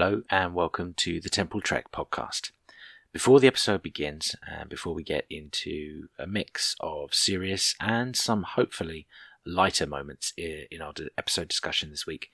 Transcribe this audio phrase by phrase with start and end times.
[0.00, 2.52] Hello and welcome to the Temporal Trek podcast.
[3.12, 8.44] Before the episode begins, and before we get into a mix of serious and some
[8.44, 9.08] hopefully
[9.44, 12.30] lighter moments in our episode discussion this week,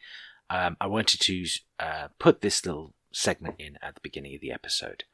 [0.50, 1.46] um, I wanted to
[1.80, 5.04] uh, put this little segment in at the beginning of the episode.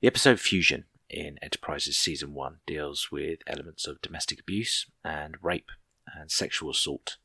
[0.00, 5.68] The episode Fusion in Enterprises Season 1 deals with elements of domestic abuse and rape
[6.18, 7.18] and sexual assault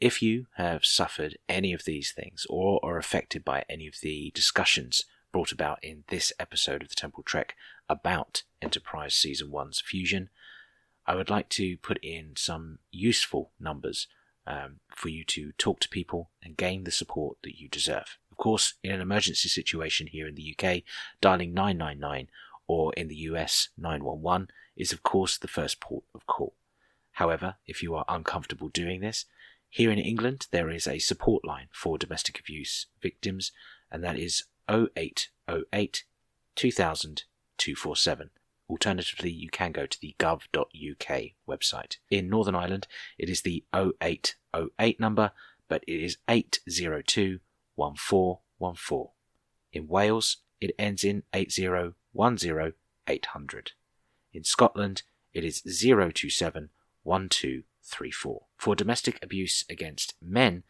[0.00, 4.32] if you have suffered any of these things or are affected by any of the
[4.34, 7.54] discussions brought about in this episode of the Temporal Trek
[7.88, 10.30] about Enterprise Season 1's fusion,
[11.06, 14.06] I would like to put in some useful numbers
[14.46, 18.18] um, for you to talk to people and gain the support that you deserve.
[18.30, 20.82] Of course, in an emergency situation here in the UK,
[21.20, 22.28] dialing 999
[22.66, 26.54] or in the US 911 is of course the first port of call.
[27.12, 29.26] However, if you are uncomfortable doing this,
[29.70, 33.52] here in England, there is a support line for domestic abuse victims,
[33.90, 36.04] and that is 0808
[36.56, 37.22] 2000
[37.56, 38.30] 247.
[38.68, 41.96] Alternatively, you can go to the gov.uk website.
[42.10, 42.86] In Northern Ireland,
[43.18, 45.32] it is the 0808 number,
[45.68, 47.40] but it is 802
[47.76, 49.12] 1414.
[49.72, 52.72] In Wales, it ends in 8010
[53.06, 53.72] 800.
[54.32, 55.02] In Scotland,
[55.32, 56.70] it is 027
[57.04, 58.46] 12 34.
[58.56, 60.62] For domestic abuse against men,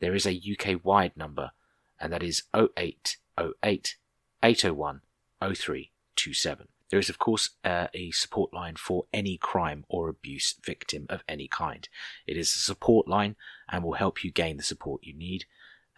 [0.00, 1.52] there is a UK wide number,
[2.00, 3.96] and that is 0808
[4.42, 5.00] 801
[5.40, 6.68] 0327.
[6.90, 11.24] There is, of course, uh, a support line for any crime or abuse victim of
[11.28, 11.88] any kind.
[12.26, 13.36] It is a support line
[13.68, 15.46] and will help you gain the support you need,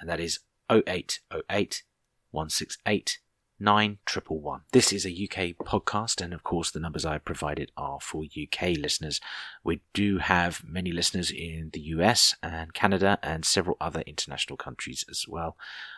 [0.01, 1.83] and that is 0808
[2.31, 3.19] 168
[3.59, 4.65] 9111.
[4.73, 8.77] This is a UK podcast, and of course, the numbers I provided are for UK
[8.79, 9.19] listeners.
[9.65, 15.07] We do have many listeners in the US and Canada and several other international countries
[15.09, 15.57] as well.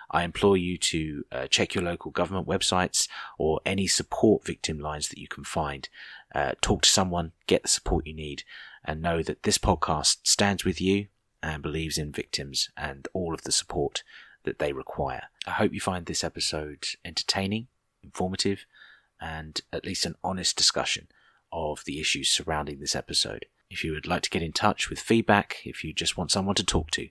[0.08, 5.08] I implore you to uh, check your local government websites or any support victim lines
[5.08, 5.88] that you can find.
[6.32, 8.44] Uh, talk to someone, get the support you need,
[8.84, 11.08] and know that this podcast stands with you
[11.42, 14.04] and believes in victims and all of the support
[14.48, 15.24] that they require.
[15.46, 17.68] I hope you find this episode entertaining,
[18.02, 18.64] informative,
[19.20, 21.08] and at least an honest discussion
[21.52, 23.46] of the issues surrounding this episode.
[23.70, 26.54] If you would like to get in touch with feedback, if you just want someone
[26.54, 27.08] to talk to,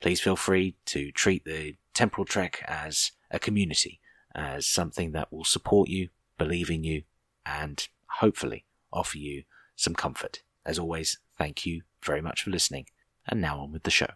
[0.00, 4.00] please feel free to treat the Temporal Trek as a community,
[4.34, 7.04] as something that will support you, believe in you,
[7.46, 7.88] and
[8.20, 9.44] hopefully offer you
[9.76, 10.42] some comfort.
[10.66, 12.86] As always, thank you very much for listening.
[13.26, 14.10] And now on with the show.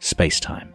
[0.00, 0.74] Space Time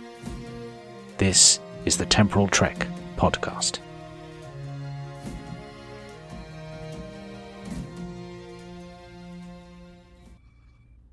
[1.21, 3.77] This is the Temporal Trek podcast.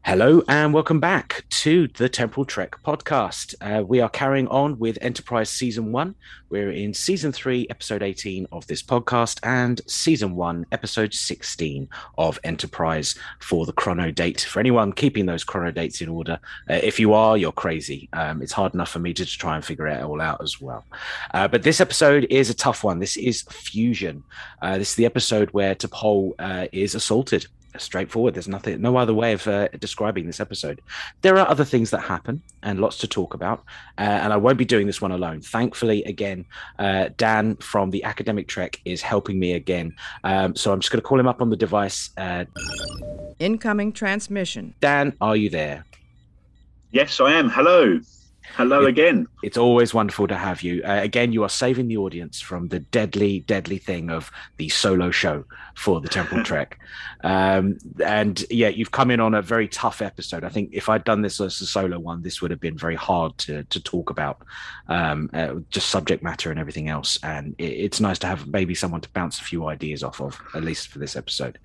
[0.08, 3.54] Hello and welcome back to the Temporal Trek podcast.
[3.60, 6.14] Uh, we are carrying on with Enterprise Season 1.
[6.48, 12.40] We're in Season 3, Episode 18 of this podcast, and Season 1, Episode 16 of
[12.42, 14.40] Enterprise for the chrono date.
[14.40, 18.08] For anyone keeping those chrono dates in order, uh, if you are, you're crazy.
[18.14, 20.58] Um, it's hard enough for me to just try and figure it all out as
[20.58, 20.86] well.
[21.34, 22.98] Uh, but this episode is a tough one.
[22.98, 24.24] This is Fusion.
[24.62, 27.46] Uh, this is the episode where T'Pol uh, is assaulted
[27.78, 28.34] straightforward.
[28.34, 30.80] There's nothing, no other way of uh, describing this episode.
[31.22, 33.64] There are other things that happen and lots to talk about,
[33.98, 35.40] uh, and I won't be doing this one alone.
[35.40, 36.44] Thankfully, again,
[36.78, 39.94] uh, Dan from the Academic Trek is helping me again.
[40.24, 42.10] Um, so I'm just going to call him up on the device.
[42.16, 42.44] Uh,
[43.38, 44.74] Incoming transmission.
[44.80, 45.84] Dan, are you there?
[46.90, 47.50] Yes, I am.
[47.50, 48.00] Hello.
[48.54, 49.26] Hello it, again.
[49.42, 50.82] It's always wonderful to have you.
[50.82, 55.10] Uh, again, you are saving the audience from the deadly, deadly thing of the solo
[55.10, 56.78] show for the Temporal Trek.
[57.22, 60.44] Um, and yeah, you've come in on a very tough episode.
[60.44, 62.96] I think if I'd done this as a solo one, this would have been very
[62.96, 64.42] hard to to talk about,
[64.88, 67.18] um, uh, just subject matter and everything else.
[67.22, 70.40] And it, it's nice to have maybe someone to bounce a few ideas off of,
[70.54, 71.58] at least for this episode.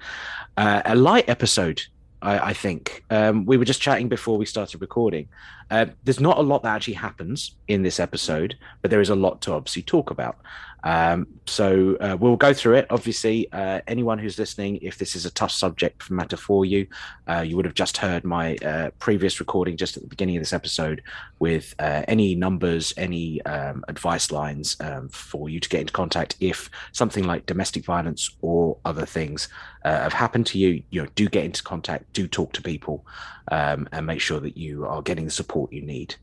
[0.58, 1.82] Uh, a light episode
[2.24, 5.28] I, I think um, we were just chatting before we started recording,
[5.70, 9.16] Uh, there's not a lot that actually happens in this episode, but there is a
[9.16, 10.38] lot to obviously talk about.
[10.84, 12.88] Um, so uh, we'll go through it.
[12.90, 16.88] Obviously, uh, anyone who's listening, if this is a tough subject matter for you,
[17.28, 20.42] uh, you would have just heard my uh, previous recording just at the beginning of
[20.42, 21.02] this episode
[21.40, 26.36] with uh, any numbers, any um, advice lines um, for you to get into contact
[26.40, 29.48] if something like domestic violence or other things
[29.86, 30.84] uh, have happened to you.
[30.90, 33.06] You know, do get into contact, do talk to people,
[33.52, 36.16] um, and make sure that you are getting the support you need.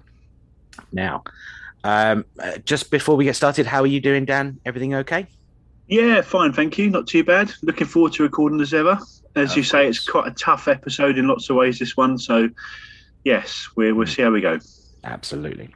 [0.93, 1.25] Now.
[1.85, 4.61] Um, uh, just before we get started, how are you doing, Dan?
[4.67, 5.27] Everything okay?
[5.89, 6.91] Yeah, fine, thank you.
[6.91, 7.53] Not too bad.
[7.63, 8.99] Looking forward to recording as ever.
[9.35, 9.97] As of you say, course.
[9.97, 11.79] it's quite a tough episode in lots of ways.
[11.79, 12.49] This one, so
[13.25, 14.59] yes, we we'll see how we go.
[15.05, 15.75] Absolutely.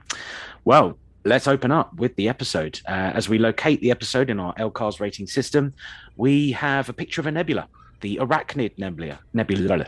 [0.65, 2.81] Well, let's open up with the episode.
[2.87, 5.75] Uh, as we locate the episode in our LCARS rating system,
[6.17, 7.69] we have a picture of a nebula
[8.05, 9.19] the Arachnid Nebula.
[9.33, 9.87] Nebula.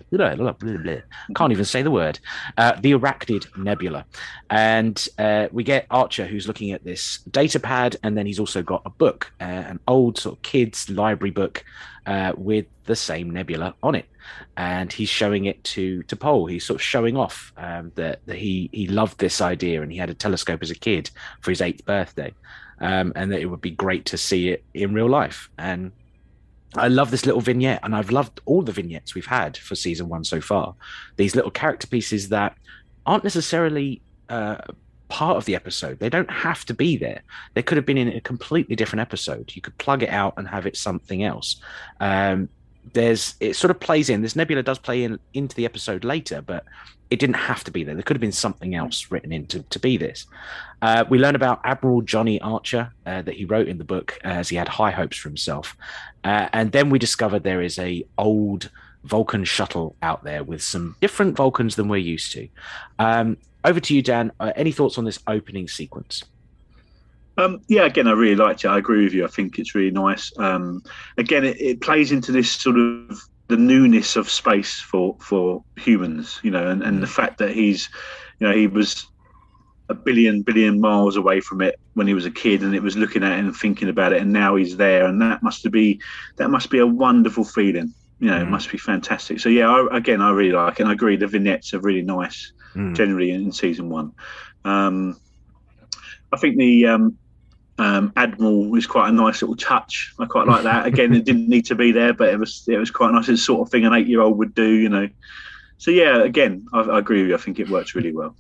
[1.37, 2.19] Can't even say the word.
[2.57, 4.07] Uh, the Arachnid Nebula.
[4.49, 8.63] And uh, we get Archer, who's looking at this data pad, and then he's also
[8.63, 11.63] got a book, uh, an old sort of kids' library book
[12.07, 14.07] uh, with the same nebula on it.
[14.57, 16.51] And he's showing it to T'Pol.
[16.51, 19.99] He's sort of showing off um, that, that he he loved this idea and he
[19.99, 21.11] had a telescope as a kid
[21.43, 22.33] for his eighth birthday,
[22.81, 25.51] um, and that it would be great to see it in real life.
[25.59, 25.93] And
[26.77, 30.09] I love this little vignette, and I've loved all the vignettes we've had for season
[30.09, 30.75] one so far.
[31.17, 32.57] These little character pieces that
[33.05, 34.57] aren't necessarily uh,
[35.09, 35.99] part of the episode.
[35.99, 37.23] They don't have to be there.
[37.55, 39.53] They could have been in a completely different episode.
[39.55, 41.61] You could plug it out and have it something else.
[42.01, 42.49] Um,
[42.93, 44.23] there's it sort of plays in.
[44.23, 46.65] This nebula does play in into the episode later, but
[47.11, 47.95] it didn't have to be there.
[47.95, 50.27] There could have been something else written in to, to be this.
[50.83, 54.29] Uh, we learn about Admiral Johnny Archer uh, that he wrote in the book uh,
[54.29, 55.77] as he had high hopes for himself,
[56.25, 58.71] uh, and then we discover there is a old
[59.05, 62.49] Vulcan shuttle out there with some different Vulcans than we're used to.
[62.99, 64.33] Um, over to you, Dan.
[64.41, 66.25] Uh, any thoughts on this opening sequence?
[67.39, 68.69] Um, yeah, again, I really liked it.
[68.69, 69.25] I agree with you.
[69.25, 70.33] I think it's really nice.
[70.39, 70.83] Um,
[71.19, 76.41] again, it, it, plays into this sort of the newness of space for for humans,
[76.43, 77.89] you know, and, and the fact that he's,
[78.39, 79.07] you know, he was
[79.89, 82.97] a billion billion miles away from it when he was a kid, and it was
[82.97, 86.01] looking at it and thinking about it, and now he's there, and that must be
[86.37, 87.93] that must be a wonderful feeling.
[88.19, 88.43] You know, mm.
[88.43, 89.41] it must be fantastic.
[89.41, 90.81] So yeah, I, again, I really like, it.
[90.81, 91.17] and I agree.
[91.17, 92.97] The vignettes are really nice, mm.
[92.97, 94.13] generally in, in season one.
[94.65, 95.21] Um,
[96.33, 97.19] I think the um,
[97.79, 100.15] um, Admiral was quite a nice little touch.
[100.19, 100.87] I quite like that.
[100.87, 103.29] Again, it didn't need to be there, but it was it was quite nice.
[103.29, 105.09] It's sort of thing an eight year old would do, you know.
[105.79, 107.35] So yeah, again, I, I agree with you.
[107.35, 108.35] I think it works really well.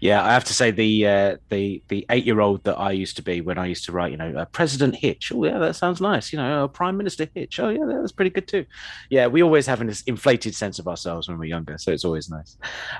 [0.00, 3.16] Yeah, I have to say the uh, the the eight year old that I used
[3.16, 5.32] to be when I used to write, you know, uh, President Hitch.
[5.32, 6.32] Oh yeah, that sounds nice.
[6.32, 7.60] You know, uh, Prime Minister Hitch.
[7.60, 8.64] Oh yeah, that was pretty good too.
[9.08, 12.30] Yeah, we always have an inflated sense of ourselves when we're younger, so it's always
[12.30, 12.56] nice.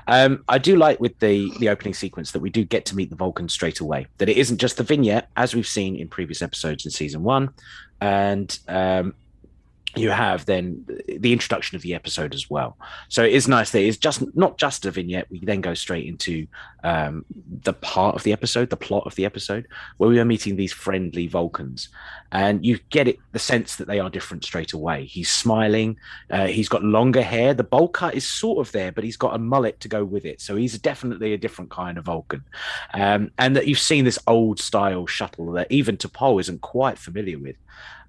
[0.07, 3.09] Um, I do like with the the opening sequence that we do get to meet
[3.09, 4.07] the Vulcan straight away.
[4.17, 7.49] That it isn't just the vignette as we've seen in previous episodes in season one,
[7.99, 9.13] and um,
[9.95, 10.85] you have then
[11.19, 12.77] the introduction of the episode as well.
[13.09, 15.29] So it is nice that it's just not just a vignette.
[15.29, 16.47] We then go straight into
[16.83, 17.25] um,
[17.63, 19.67] the part of the episode, the plot of the episode,
[19.97, 21.89] where we are meeting these friendly Vulcans,
[22.31, 25.05] and you get it the sense that they are different straight away.
[25.05, 25.97] He's smiling.
[26.29, 27.53] Uh, he's got longer hair.
[27.53, 30.25] The bowl cut is sort of there, but he's got a mullet to go with
[30.25, 30.39] it.
[30.41, 32.43] So he's definitely a different kind of Vulcan.
[32.93, 37.37] Um, and that you've seen this old style shuttle that even T'Pol isn't quite familiar
[37.37, 37.57] with.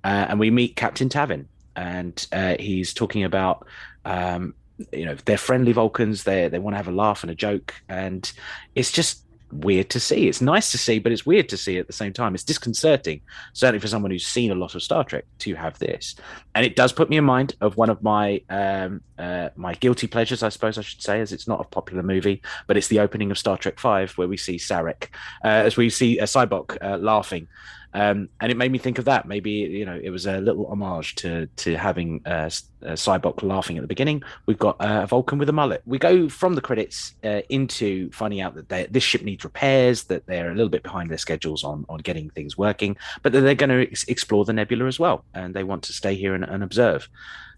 [0.05, 1.47] Uh, and we meet Captain Tavin,
[1.77, 3.67] and uh, he's talking about
[4.05, 4.55] um,
[4.93, 6.25] you know they're friendly Vulcans.
[6.25, 8.31] They they want to have a laugh and a joke, and
[8.75, 9.23] it's just
[9.53, 10.29] weird to see.
[10.29, 12.35] It's nice to see, but it's weird to see at the same time.
[12.35, 13.21] It's disconcerting,
[13.53, 16.17] certainly for someone who's seen a lot of Star Trek, to have this.
[16.55, 20.07] And it does put me in mind of one of my um, uh, my guilty
[20.07, 23.01] pleasures, I suppose I should say, as it's not a popular movie, but it's the
[23.01, 25.09] opening of Star Trek Five, where we see Sarek,
[25.45, 27.49] uh, as we see a Sybok uh, laughing
[27.95, 29.27] um, and it made me think of that.
[29.27, 32.51] Maybe you know it was a little homage to to having uh,
[32.83, 34.23] uh, Sybok laughing at the beginning.
[34.47, 35.83] We've got uh, a Vulcan with a mullet.
[35.85, 40.05] We go from the credits uh, into finding out that they, this ship needs repairs,
[40.05, 43.43] that they're a little bit behind their schedules on on getting things working, but that
[43.43, 46.35] they're going to ex- explore the nebula as well, and they want to stay here
[46.35, 47.09] and, and observe.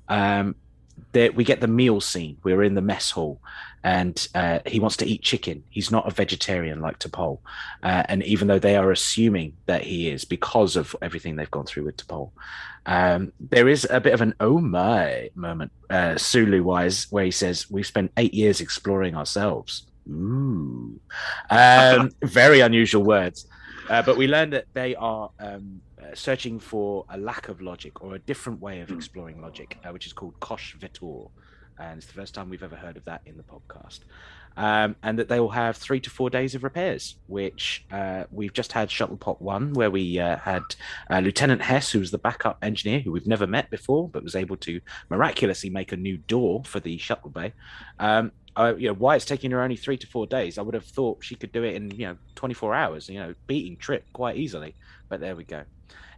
[0.08, 0.56] Um,
[1.12, 2.38] that we get the meal scene.
[2.42, 3.40] We're in the mess hall,
[3.82, 5.64] and uh, he wants to eat chicken.
[5.70, 7.38] He's not a vegetarian like T'Pol,
[7.82, 11.66] uh, and even though they are assuming that he is because of everything they've gone
[11.66, 12.30] through with T'Pol,
[12.86, 17.30] um, there is a bit of an oh my moment, uh, Sulu wise, where he
[17.30, 21.00] says, "We've spent eight years exploring ourselves." Ooh,
[21.50, 23.46] um, very unusual words.
[23.88, 28.02] Uh, but we learned that they are um, uh, searching for a lack of logic
[28.02, 28.96] or a different way of hmm.
[28.96, 31.26] exploring logic, uh, which is called Kosh Vetor.
[31.78, 34.00] And it's the first time we've ever heard of that in the podcast.
[34.56, 38.52] um, and that they will have three to four days of repairs, which uh, we've
[38.52, 40.62] just had Shuttle Pod 1, where we uh, had
[41.11, 44.37] uh, Lieutenant Hess, who was the backup engineer, who we've never met before, but was
[44.37, 44.80] able to
[45.11, 47.52] miraculously make a new door for the shuttle bay.
[47.99, 50.58] Um, uh, you know, why it's taking her only three to four days.
[50.58, 53.34] I would have thought she could do it in, you know, 24 hours, you know,
[53.49, 54.76] beating Trip quite easily.
[55.08, 55.64] But there we go.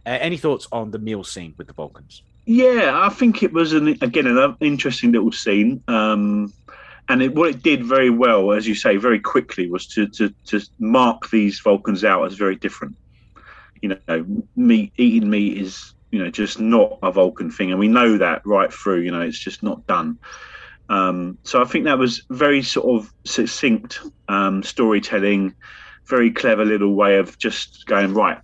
[0.07, 2.21] Uh, any thoughts on the meal scene with the Vulcans?
[2.45, 5.83] Yeah, I think it was an again an interesting little scene.
[5.89, 6.53] Um,
[7.09, 10.33] and it, what it did very well, as you say, very quickly, was to, to
[10.45, 12.95] to mark these Vulcans out as very different.
[13.81, 17.89] You know, meat eating meat is you know just not a Vulcan thing, and we
[17.89, 19.01] know that right through.
[19.01, 20.17] You know, it's just not done.
[20.87, 23.99] Um, so I think that was very sort of succinct
[24.29, 25.53] um, storytelling,
[26.05, 28.39] very clever little way of just going right.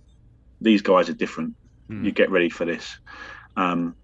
[0.64, 1.54] These guys are different.
[1.88, 2.04] Mm.
[2.04, 2.98] You get ready for this.
[3.56, 3.94] Um,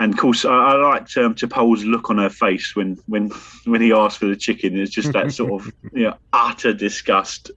[0.00, 3.30] and of course, I, I liked um, T'Pol's look on her face when when
[3.64, 4.78] when he asked for the chicken.
[4.78, 7.50] It's just that sort of you know utter disgust,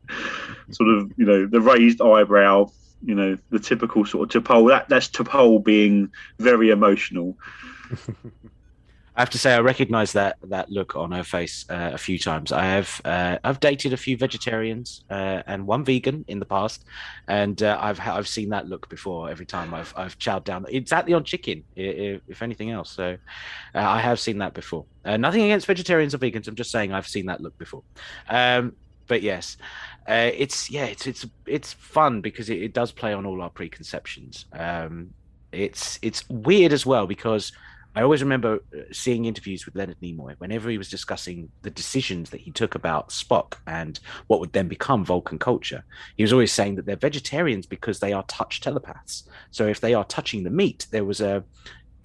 [0.72, 2.70] sort of you know the raised eyebrow,
[3.04, 4.70] you know the typical sort of T'Pol.
[4.70, 7.38] That that's T'Pol being very emotional.
[9.18, 12.20] I have to say, I recognise that that look on her face uh, a few
[12.20, 12.52] times.
[12.52, 16.86] I have uh, I've dated a few vegetarians uh, and one vegan in the past,
[17.28, 19.32] and uh, I've I've seen that look before.
[19.32, 22.92] Every time I've I've chowed down, exactly on chicken, if, if anything else.
[22.92, 23.18] So
[23.74, 24.86] uh, I have seen that before.
[25.04, 26.48] Uh, nothing against vegetarians or vegans.
[26.48, 27.82] I'm just saying I've seen that look before.
[28.30, 28.76] Um,
[29.08, 29.58] but yes,
[30.08, 34.46] it's yeah, it's it's it's fun because it, it, does play on all our preconceptions.
[34.54, 35.12] Um,
[35.52, 37.52] it's it's weird as well because
[37.98, 42.30] I always remember uh, seeing interviews with Leonard Nimoy whenever he was discussing the decisions
[42.30, 45.84] that he took about Spock and what would then become Vulcan culture.
[46.16, 49.28] He was always saying that they're vegetarians because they are touch telepaths.
[49.50, 51.44] So if they are touching the meat, there was a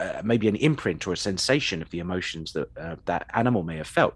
[0.00, 3.76] uh, maybe an imprint or a sensation of the emotions that uh, that animal may
[3.76, 4.14] have felt.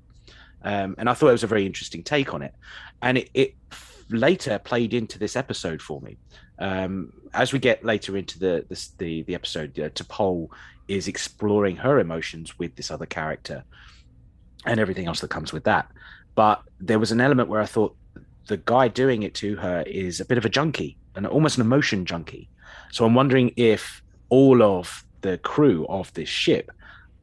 [0.63, 2.55] Um, and I thought it was a very interesting take on it.
[3.03, 3.55] And it, it
[4.09, 6.17] later played into this episode for me.
[6.59, 8.65] Um, as we get later into the
[8.99, 10.49] the, the episode, uh, T'Pol
[10.89, 13.65] is exploring her emotions with this other character
[14.65, 15.91] and everything else that comes with that.
[16.35, 17.97] But there was an element where I thought
[18.47, 21.63] the guy doing it to her is a bit of a junkie and almost an
[21.63, 22.49] emotion junkie.
[22.93, 26.71] So I'm wondering if all of the crew of this ship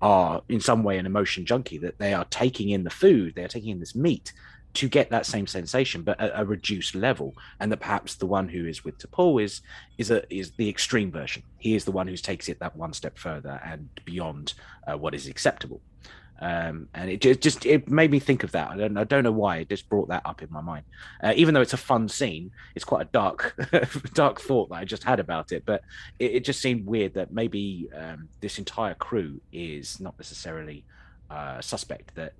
[0.01, 3.47] are in some way an emotion junkie, that they are taking in the food, they're
[3.47, 4.33] taking in this meat
[4.73, 8.49] to get that same sensation, but at a reduced level, and that perhaps the one
[8.49, 9.61] who is with T'Pol is
[9.97, 11.43] is a is the extreme version.
[11.59, 14.53] He is the one who takes it that one step further and beyond
[14.87, 15.81] uh, what is acceptable.
[16.41, 18.69] Um, and it just, it made me think of that.
[18.69, 20.83] I don't I don't know why it just brought that up in my mind.
[21.23, 23.55] Uh, even though it's a fun scene, it's quite a dark
[24.13, 25.63] dark thought that I just had about it.
[25.65, 25.83] But
[26.19, 30.83] it, it just seemed weird that maybe um, this entire crew is not necessarily
[31.29, 32.33] uh, suspect that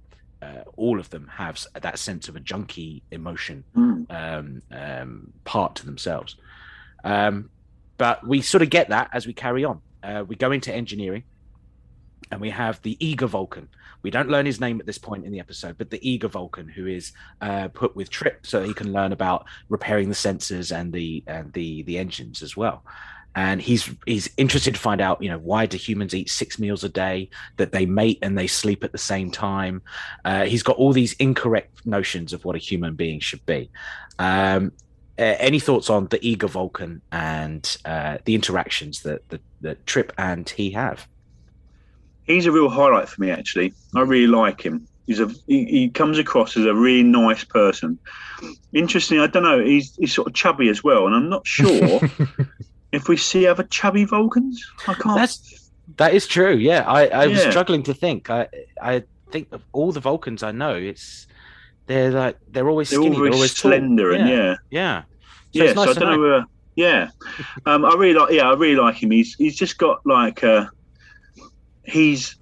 [0.44, 4.06] uh, all of them have that sense of a junkie emotion mm.
[4.10, 6.36] um, um, part to themselves.
[7.04, 7.50] Um,
[7.98, 9.82] but we sort of get that as we carry on.
[10.02, 11.24] Uh, we go into engineering,
[12.32, 13.70] and we have the eager Vulcan.
[14.02, 16.68] We don't learn his name at this point in the episode, but the eager Vulcan
[16.68, 20.92] who is uh, put with Trip so he can learn about repairing the sensors and
[20.92, 22.84] the and the the engines as well
[23.36, 26.84] and he's he's interested to find out you know why do humans eat six meals
[26.84, 29.82] a day that they mate and they sleep at the same time?
[30.26, 33.70] Uh, he's got all these incorrect notions of what a human being should be.
[34.20, 34.72] Um,
[35.20, 40.12] uh, any thoughts on the eager vulcan and uh, the interactions that, that that trip
[40.18, 41.08] and he have?
[42.26, 43.74] He's a real highlight for me actually.
[43.96, 44.88] I really like him.
[45.08, 48.00] He's a he, he comes across as a really nice person.
[48.74, 52.02] Interesting i don't know he's he's sort of chubby as well and i'm not sure
[52.94, 54.66] if we see other chubby Vulcans.
[54.88, 55.18] I can't.
[55.18, 56.56] That's that is true.
[56.56, 57.28] Yeah, I, I yeah.
[57.28, 58.30] was struggling to think.
[58.30, 58.48] I
[58.82, 61.28] I think of all the Vulcans I know, it's
[61.88, 64.22] they're like they're always they're skinny, they're always slender, tall.
[64.22, 65.04] and yeah, yeah,
[65.52, 65.74] yeah.
[65.74, 66.30] So, nice so I don't know.
[66.30, 66.38] know.
[66.38, 66.46] Uh,
[66.76, 67.10] yeah,
[67.66, 68.32] um, I really like.
[68.32, 69.12] Yeah, I really like him.
[69.12, 70.68] He's he's just got like uh,
[71.84, 72.36] he's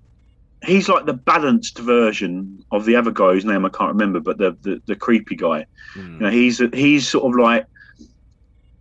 [0.64, 4.38] he's like the balanced version of the other guy whose name I can't remember, but
[4.38, 5.66] the the, the creepy guy.
[5.96, 6.14] Mm.
[6.14, 7.66] You know, he's he's sort of like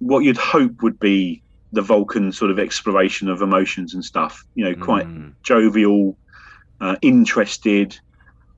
[0.00, 4.45] what you'd hope would be the Vulcan sort of exploration of emotions and stuff.
[4.55, 5.33] You know, quite mm.
[5.43, 6.17] jovial,
[6.81, 7.99] uh, interested,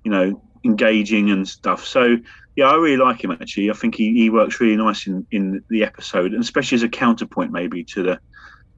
[0.05, 1.85] you know, engaging and stuff.
[1.85, 2.17] So
[2.57, 3.71] yeah, I really like him actually.
[3.71, 6.89] I think he, he works really nice in, in the episode, and especially as a
[6.89, 8.21] counterpoint maybe to the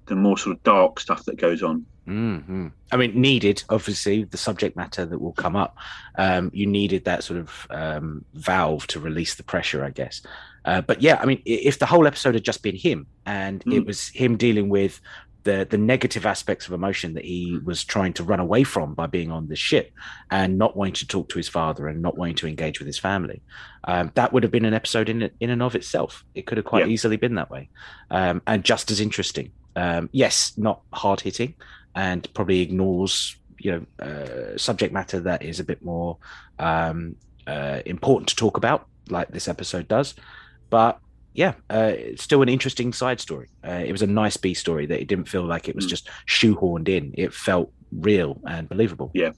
[0.07, 1.87] the more sort of dark stuff that goes on.
[2.07, 2.69] Mm-hmm.
[2.93, 5.79] I mean, needed obviously the subject matter that will come up.
[6.17, 10.21] Um, you needed that sort of um, valve to release the pressure, I guess.
[10.65, 13.77] Uh, but yeah, I mean, if the whole episode had just been him and mm.
[13.77, 15.01] it was him dealing with
[15.45, 19.07] the the negative aspects of emotion that he was trying to run away from by
[19.07, 19.93] being on this ship
[20.31, 22.99] and not wanting to talk to his father and not wanting to engage with his
[22.99, 23.43] family.
[23.85, 26.25] Um, that would have been an episode in in and of itself.
[26.35, 26.93] It could have quite yeah.
[26.93, 27.69] easily been that way,
[28.11, 29.53] um, and just as interesting.
[29.77, 31.55] Um, yes, not hard hitting,
[31.95, 36.17] and probably ignores you know uh, subject matter that is a bit more
[36.59, 37.17] um,
[37.47, 40.15] uh, important to talk about, like this episode does.
[40.75, 40.99] But
[41.35, 43.49] yeah, uh, it's still an interesting side story.
[43.65, 45.91] Uh, it was a nice B story that it didn't feel like it was mm.
[45.91, 47.15] just shoehorned in.
[47.17, 49.13] It felt real and believable.
[49.15, 49.31] Yeah,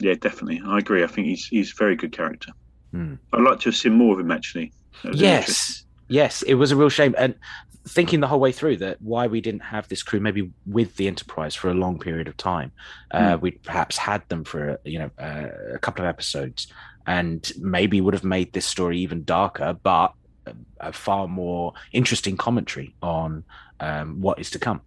[0.00, 0.60] yeah, definitely.
[0.66, 1.04] I agree.
[1.04, 2.50] I think he's he's a very good character.
[2.92, 3.16] Mm.
[3.32, 4.72] I'd like to have seen more of him actually.
[5.12, 7.14] Yes, yes, it was a real shame.
[7.16, 7.36] And
[7.86, 11.06] thinking the whole way through that why we didn't have this crew maybe with the
[11.06, 12.72] Enterprise for a long period of time.
[13.12, 13.40] Uh, mm.
[13.40, 16.66] We perhaps had them for you know uh, a couple of episodes,
[17.06, 19.76] and maybe would have made this story even darker.
[19.80, 20.12] But
[20.80, 23.44] a far more interesting commentary on
[23.80, 24.80] um, what is to come.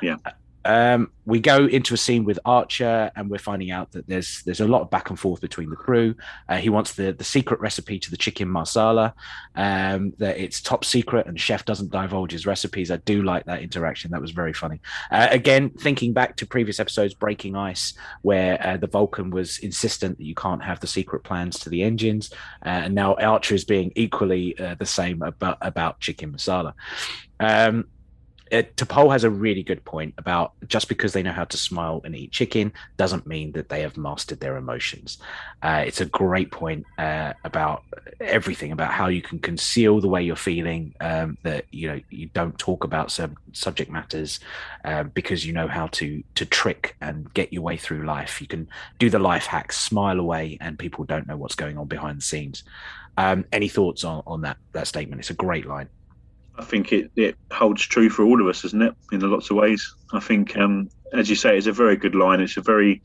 [0.00, 0.16] Yeah.
[0.64, 4.60] Um, we go into a scene with Archer, and we're finding out that there's there's
[4.60, 6.14] a lot of back and forth between the crew.
[6.48, 9.14] Uh, he wants the the secret recipe to the chicken marsala.
[9.54, 12.90] Um, that it's top secret, and Chef doesn't divulge his recipes.
[12.90, 14.10] I do like that interaction.
[14.10, 14.80] That was very funny.
[15.10, 20.18] Uh, again, thinking back to previous episodes, Breaking Ice, where uh, the Vulcan was insistent
[20.18, 22.30] that you can't have the secret plans to the engines,
[22.64, 26.74] uh, and now Archer is being equally uh, the same about about chicken masala.
[27.38, 27.86] Um,
[28.52, 32.02] it, T'Pol has a really good point about just because they know how to smile
[32.04, 35.16] and eat chicken doesn't mean that they have mastered their emotions.
[35.62, 37.82] Uh, it's a great point uh, about
[38.20, 40.94] everything about how you can conceal the way you're feeling.
[41.00, 44.38] Um, that you know you don't talk about some subject matters
[44.84, 48.42] uh, because you know how to to trick and get your way through life.
[48.42, 48.68] You can
[48.98, 52.22] do the life hacks, smile away, and people don't know what's going on behind the
[52.22, 52.64] scenes.
[53.16, 55.20] Um, any thoughts on, on that that statement?
[55.20, 55.88] It's a great line.
[56.58, 58.94] I think it, it holds true for all of us, doesn't it?
[59.10, 59.94] In lots of ways.
[60.12, 62.40] I think, um, as you say, it's a very good line.
[62.40, 63.02] It's a very,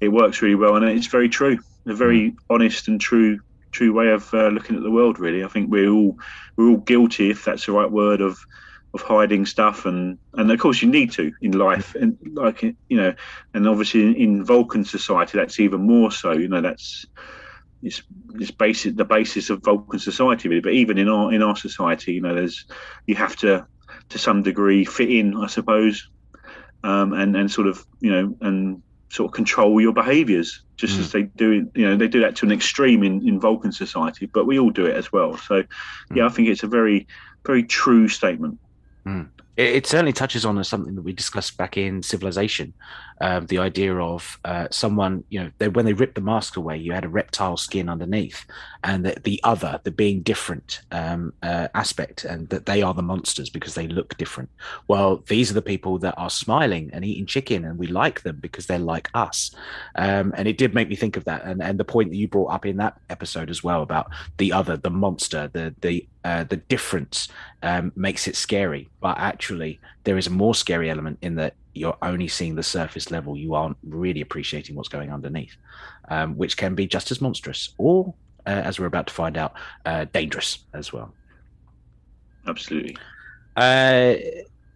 [0.00, 1.58] it works really well, and it's very true.
[1.86, 2.36] A very mm.
[2.48, 5.18] honest and true, true way of uh, looking at the world.
[5.18, 6.18] Really, I think we're all
[6.56, 8.38] we're all guilty, if that's the right word, of
[8.92, 12.76] of hiding stuff, and and of course you need to in life, and like you
[12.90, 13.14] know,
[13.54, 16.32] and obviously in, in Vulcan society, that's even more so.
[16.32, 17.06] You know, that's
[17.82, 18.02] it's
[18.34, 20.60] it's basic the basis of Vulcan society really.
[20.60, 22.66] But even in our in our society, you know, there's
[23.06, 23.66] you have to
[24.10, 26.08] to some degree fit in, I suppose,
[26.84, 31.00] um, and and sort of you know and sort of control your behaviours just mm.
[31.00, 34.26] as they do you know they do that to an extreme in in Vulcan society,
[34.26, 35.36] but we all do it as well.
[35.36, 35.56] So
[36.14, 36.26] yeah, mm.
[36.26, 37.06] I think it's a very
[37.44, 38.58] very true statement.
[39.06, 39.28] Mm
[39.60, 42.72] it, it, certainly touches on something that we discussed back in Civilization,
[43.20, 46.78] um, the idea of uh, someone, you know, they, when they ripped the mask away,
[46.78, 48.46] you had a reptile skin underneath,
[48.82, 53.02] and the, the other, the being different um, uh, aspect, and that they are the
[53.02, 54.48] monsters because they look different.
[54.88, 58.38] Well, these are the people that are smiling and eating chicken, and we like them
[58.40, 59.50] because they're like us.
[59.96, 62.28] Um, and it did make me think of that, and and the point that you
[62.28, 66.44] brought up in that episode as well about the other, the monster, the the uh,
[66.44, 67.28] the difference
[67.62, 69.49] um, makes it scary, but actually
[70.04, 73.36] there is a more scary element in that you're only seeing the surface level.
[73.36, 75.56] You aren't really appreciating what's going underneath,
[76.08, 78.14] um, which can be just as monstrous, or
[78.46, 79.54] uh, as we're about to find out,
[79.86, 81.12] uh, dangerous as well.
[82.46, 82.96] Absolutely.
[83.56, 84.14] Uh,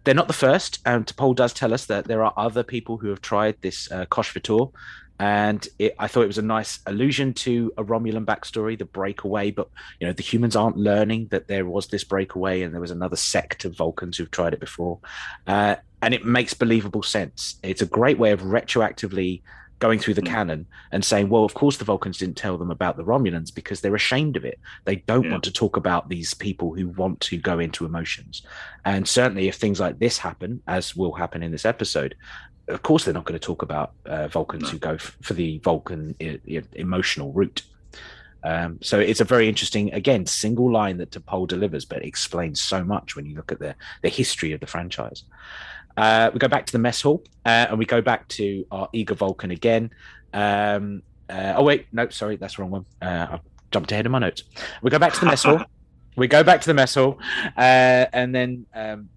[0.03, 3.09] they're not the first, and T'Pol does tell us that there are other people who
[3.09, 4.71] have tried this uh, Kosh V'Tor,
[5.19, 9.51] and it, I thought it was a nice allusion to a Romulan backstory, the breakaway.
[9.51, 12.91] But you know, the humans aren't learning that there was this breakaway, and there was
[12.91, 14.99] another sect of Vulcans who've tried it before,
[15.47, 17.55] uh, and it makes believable sense.
[17.63, 19.41] It's a great way of retroactively
[19.79, 20.27] going through the mm.
[20.27, 23.81] canon and saying, well, of course the Vulcans didn't tell them about the Romulans because
[23.81, 24.59] they're ashamed of it.
[24.85, 25.31] They don't yeah.
[25.31, 28.41] want to talk about these people who want to go into emotions.
[28.85, 32.15] And certainly, if things like this happen, as will happen in this episode,
[32.67, 34.69] of course they're not going to talk about uh, Vulcans no.
[34.69, 37.61] who go f- for the Vulcan I- I- emotional route.
[38.43, 42.83] Um, so it's a very interesting, again, single line that T'Pol delivers, but explains so
[42.83, 45.23] much when you look at the the history of the franchise.
[45.97, 48.89] Uh, we go back to the mess hall, uh, and we go back to our
[48.93, 49.89] eager Vulcan again.
[50.33, 52.85] Um, uh, oh wait, no, sorry, that's the wrong one.
[53.01, 53.39] Uh, I
[53.71, 54.43] jumped ahead of my notes.
[54.81, 55.63] We go back to the mess hall.
[56.17, 57.19] We go back to the mess hall,
[57.57, 59.09] uh, and then um,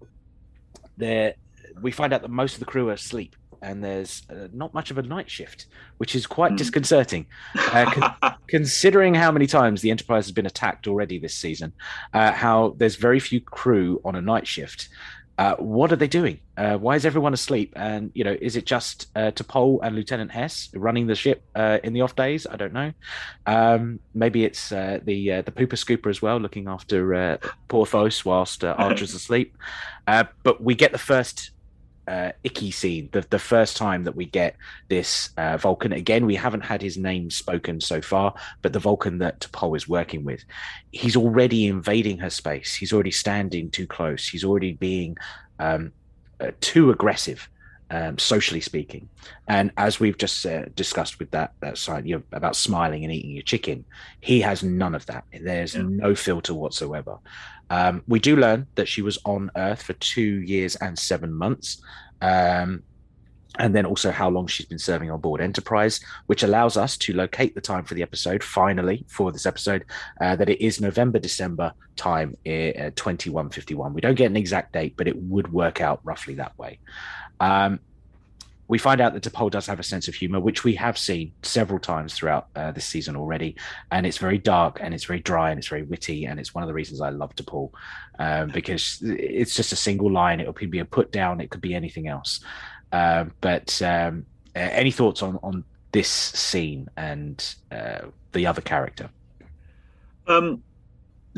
[0.97, 1.35] there
[1.81, 4.91] we find out that most of the crew are asleep and there's uh, not much
[4.91, 5.67] of a night shift,
[5.97, 6.57] which is quite mm.
[6.57, 11.73] disconcerting, uh, con- considering how many times the Enterprise has been attacked already this season.
[12.13, 14.89] Uh, how there's very few crew on a night shift.
[15.37, 16.37] Uh, what are they doing?
[16.57, 17.71] Uh, why is everyone asleep?
[17.77, 21.93] And you know, is it just uh, T'Pol and Lieutenant Hess running the ship in
[21.93, 22.45] the off days?
[22.45, 22.91] I don't know.
[23.45, 29.55] Um, maybe it's the the pooper scooper as well, looking after Porthos whilst Archer's asleep.
[30.05, 31.51] but we get the first
[32.09, 34.55] uh, icky scene, the, the first time that we get
[34.87, 35.93] this uh, Vulcan.
[35.93, 39.87] Again, we haven't had his name spoken so far, but the Vulcan that T'Pol is
[39.87, 40.43] working with,
[40.91, 42.73] he's already invading her space.
[42.73, 44.27] He's already standing too close.
[44.27, 45.17] He's already being
[45.59, 45.91] um,
[46.39, 47.47] uh, too aggressive.
[47.91, 49.09] Um, socially speaking,
[49.47, 53.11] and as we've just uh, discussed with that that side you know, about smiling and
[53.11, 53.83] eating your chicken,
[54.21, 55.23] he has none of that.
[55.33, 55.81] There's yeah.
[55.85, 57.17] no filter whatsoever.
[57.71, 61.81] Um, we do learn that she was on Earth for two years and seven months.
[62.21, 62.83] Um,
[63.57, 67.13] and then also how long she's been serving on board Enterprise, which allows us to
[67.13, 69.83] locate the time for the episode finally for this episode.
[70.21, 73.93] Uh, that it is November December time, uh, fifty one.
[73.93, 76.79] We don't get an exact date, but it would work out roughly that way.
[77.39, 77.79] Um,
[78.67, 81.31] we find out that T'Pol does have a sense of humor, which we have seen
[81.41, 83.55] several times throughout uh, this season already,
[83.91, 86.63] and it's very dark and it's very dry and it's very witty, and it's one
[86.63, 87.71] of the reasons I love T'Pol
[88.19, 90.39] um, because it's just a single line.
[90.39, 92.41] It could be a put down, it could be anything else.
[92.91, 94.25] Uh, but um,
[94.55, 98.01] any thoughts on on this scene and uh,
[98.33, 99.09] the other character?
[100.27, 100.61] Um,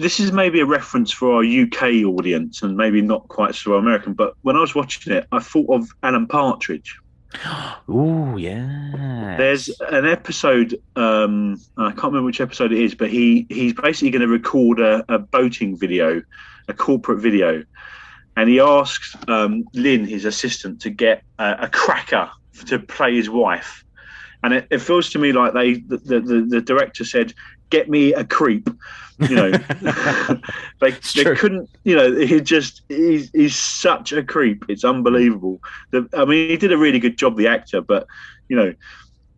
[0.02, 4.14] this is maybe a reference for our UK audience and maybe not quite so American,
[4.14, 6.98] but when I was watching it, I thought of Alan Partridge.
[7.88, 9.36] Oh yeah.
[9.38, 10.82] There's an episode.
[10.96, 14.80] Um, I can't remember which episode it is, but he he's basically going to record
[14.80, 16.22] a, a, boating video,
[16.68, 17.64] a corporate video,
[18.38, 22.30] and he asks um, Lynn, his assistant, to get a, a cracker
[22.68, 23.84] to play his wife.
[24.44, 27.34] And it, it, feels to me like they the, the, the director said,
[27.72, 28.70] "Get me a creep."
[29.18, 29.52] You know,
[30.80, 31.70] they they couldn't.
[31.84, 34.66] You know, he just he's, he's such a creep.
[34.68, 35.60] It's unbelievable.
[35.90, 38.08] The, I mean, he did a really good job, the actor, but
[38.48, 38.74] you know.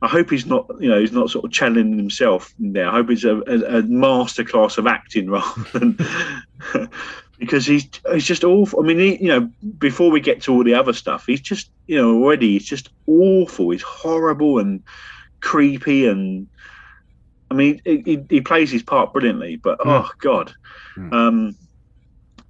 [0.02, 2.90] I hope he's not, you know, he's not sort of channeling himself there.
[2.90, 5.98] I hope it's a, a, a masterclass of acting rather than
[7.40, 8.84] because he's he's just awful.
[8.84, 11.70] I mean, he, you know, before we get to all the other stuff, he's just,
[11.88, 13.70] you know, already he's just awful.
[13.70, 14.84] He's horrible and
[15.40, 16.48] creepy and
[17.54, 19.86] I mean, he, he plays his part brilliantly, but mm.
[19.86, 20.52] oh god,
[20.98, 21.14] mm.
[21.14, 21.56] um,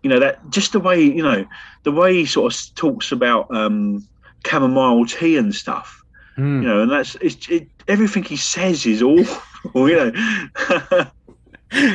[0.02, 1.46] you know that just the way you know
[1.84, 4.08] the way he sort of talks about um,
[4.48, 6.02] chamomile tea and stuff,
[6.38, 6.62] mm.
[6.62, 11.06] you know, and that's it's, it, everything he says is awful, you know.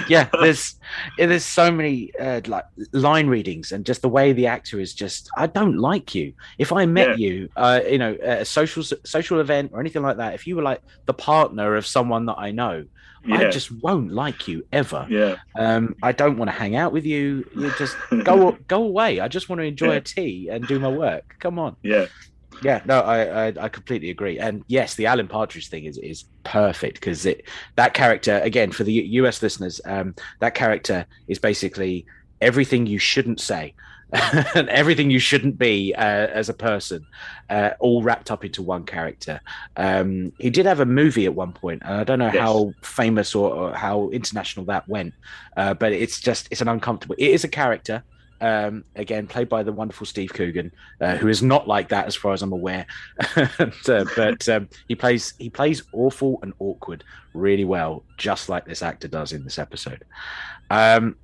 [0.06, 0.76] yeah, there's
[1.16, 5.30] there's so many uh, like line readings and just the way the actor is just
[5.38, 6.34] I don't like you.
[6.58, 7.28] If I met yeah.
[7.28, 10.56] you, uh, you know, at a social social event or anything like that, if you
[10.56, 12.84] were like the partner of someone that I know,
[13.24, 13.38] yeah.
[13.38, 15.06] I just won't like you ever.
[15.08, 15.36] Yeah.
[15.58, 17.48] Um, I don't want to hang out with you.
[17.56, 19.20] You just go go away.
[19.20, 19.98] I just want to enjoy yeah.
[19.98, 21.36] a tea and do my work.
[21.38, 21.76] Come on.
[21.82, 22.06] Yeah.
[22.62, 24.38] Yeah, no, I, I, I completely agree.
[24.38, 27.44] And yes, the Alan Partridge thing is is perfect because it
[27.76, 32.06] that character again for the US listeners, um, that character is basically
[32.40, 33.74] everything you shouldn't say.
[34.12, 37.06] And everything you shouldn't be uh, as a person,
[37.50, 39.40] uh, all wrapped up into one character.
[39.76, 42.38] Um, he did have a movie at one point, and I don't know yes.
[42.38, 45.14] how famous or, or, how international that went,
[45.56, 47.16] uh, but it's just it's an uncomfortable.
[47.18, 48.02] It is a character,
[48.40, 52.16] um, again played by the wonderful Steve Coogan, uh, who is not like that as
[52.16, 52.86] far as I'm aware.
[53.86, 59.08] but um, he plays he plays awful and awkward really well, just like this actor
[59.08, 60.04] does in this episode.
[60.70, 61.16] Um,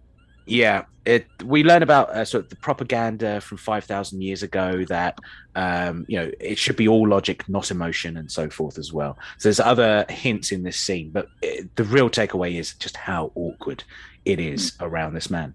[0.47, 1.27] yeah, it.
[1.43, 5.19] We learn about uh, sort of the propaganda from five thousand years ago that
[5.55, 9.19] um, you know it should be all logic, not emotion, and so forth as well.
[9.39, 13.33] So there's other hints in this scene, but it, the real takeaway is just how
[13.35, 13.85] awkward
[14.25, 14.87] it is mm.
[14.87, 15.55] around this man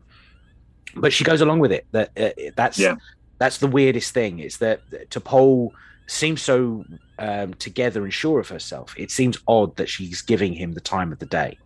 [0.95, 1.85] but she goes along with it.
[1.91, 2.95] That uh, that's yeah.
[3.37, 4.39] that's the weirdest thing.
[4.39, 5.71] Is that T'Pol
[6.07, 6.85] seems so
[7.19, 8.93] um, together and sure of herself.
[8.97, 11.57] It seems odd that she's giving him the time of the day.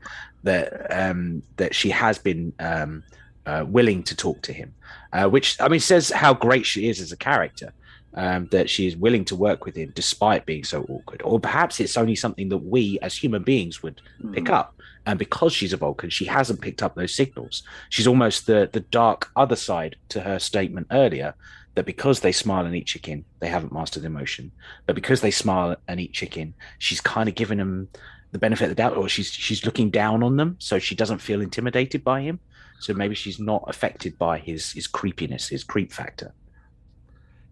[0.44, 3.04] That um, that she has been um,
[3.46, 4.74] uh, willing to talk to him,
[5.14, 7.74] uh, which I mean says how great she is as a character.
[8.16, 11.80] Um, that she is willing to work with him despite being so awkward, or perhaps
[11.80, 14.36] it's only something that we as human beings would mm.
[14.36, 14.76] pick up.
[15.08, 17.64] And because she's a Vulcan, she hasn't picked up those signals.
[17.90, 21.34] She's almost the the dark other side to her statement earlier
[21.76, 24.52] that because they smile and eat chicken, they haven't mastered emotion.
[24.86, 27.90] But because they smile and eat chicken, she's kind of given them
[28.34, 31.20] the benefit of the doubt, or she's she's looking down on them, so she doesn't
[31.20, 32.40] feel intimidated by him.
[32.80, 36.34] So maybe she's not affected by his his creepiness, his creep factor.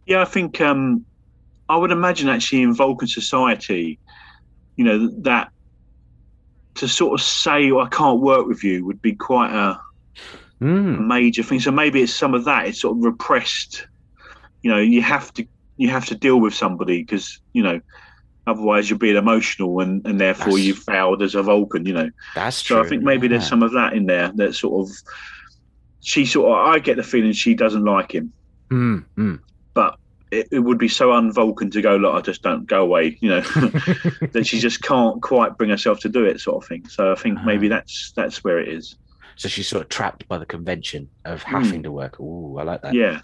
[0.08, 1.06] Yeah, I think um,
[1.70, 4.00] I would imagine actually in Vulcan society,
[4.76, 5.52] you know that
[6.76, 9.80] to sort of say I can't work with you would be quite a,
[10.60, 10.98] mm.
[10.98, 11.60] a, major thing.
[11.60, 12.66] So maybe it's some of that.
[12.66, 13.86] It's sort of repressed.
[14.64, 15.46] You know, you have to
[15.78, 17.80] you have to deal with somebody because you know
[18.48, 21.86] otherwise you're being emotional and and therefore that's, you've failed as a Vulcan.
[21.86, 22.86] You know, that's so true.
[22.86, 23.38] I think maybe yeah.
[23.38, 24.96] there's some of that in there that sort of
[26.02, 28.34] she sort of I get the feeling she doesn't like him.
[28.70, 29.40] Mm, mm.
[29.74, 29.98] But
[30.32, 33.30] it, it would be so un-Vulcan to go, look, I just don't go away, you
[33.30, 33.42] know,
[34.32, 36.88] that she just can't quite bring herself to do it, sort of thing.
[36.88, 37.76] So I think maybe Ah.
[37.76, 38.96] that's that's where it is.
[39.36, 42.20] So she's sort of trapped by the convention of having to work.
[42.20, 42.94] Ooh, I like that.
[42.94, 43.22] Yeah,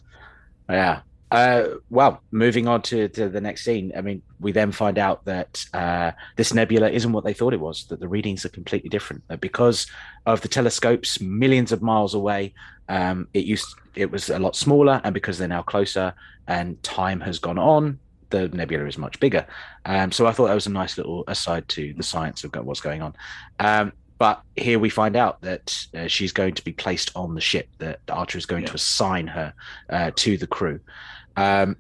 [0.70, 1.02] Yeah.
[1.30, 3.92] Uh, well, moving on to, to the next scene.
[3.98, 7.60] I mean, we then find out that uh, this nebula isn't what they thought it
[7.60, 7.86] was.
[7.86, 9.24] That the readings are completely different.
[9.28, 9.88] That because
[10.26, 12.54] of the telescopes millions of miles away,
[12.88, 16.14] um, it used it was a lot smaller, and because they're now closer
[16.48, 19.46] and time has gone on, the nebula is much bigger.
[19.86, 22.80] Um, so I thought that was a nice little aside to the science of what's
[22.82, 23.16] going on.
[23.60, 27.42] Um, but here we find out that uh, she's going to be placed on the
[27.42, 27.68] ship.
[27.80, 28.70] That Archer is going Yeah.
[28.70, 29.54] to assign her
[29.90, 30.80] uh, to the crew.
[31.38, 31.78] Um,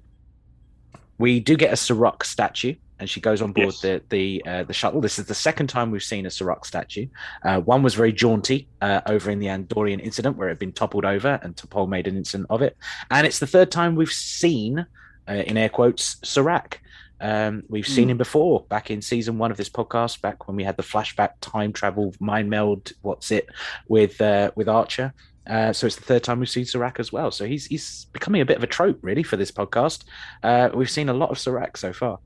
[1.18, 3.82] we do get a Surak statue, and she goes on board Yes.
[3.82, 5.02] the the uh, the shuttle.
[5.02, 7.08] This is the second time we've seen a Surak statue.
[7.44, 10.72] Uh, one was very jaunty uh, over in the Andorian incident, where it had been
[10.74, 12.78] toppled over, and T'Pol made an incident of it.
[13.10, 14.86] And it's the third time we've seen,
[15.28, 16.76] uh, in air quotes, Surak.
[17.20, 18.12] Um, we've seen Hmm.
[18.12, 21.32] him before back in season one of this podcast, back when we had the flashback
[21.42, 22.92] time travel mind meld.
[23.02, 23.48] What's it
[23.88, 25.16] with uh, with Archer?
[25.48, 27.32] Uh, so it's the third time we've seen Surak as well.
[27.32, 30.04] So he's he's becoming a bit of a trope really for this podcast.
[30.44, 32.20] Uh, we've seen a lot of Surak so far.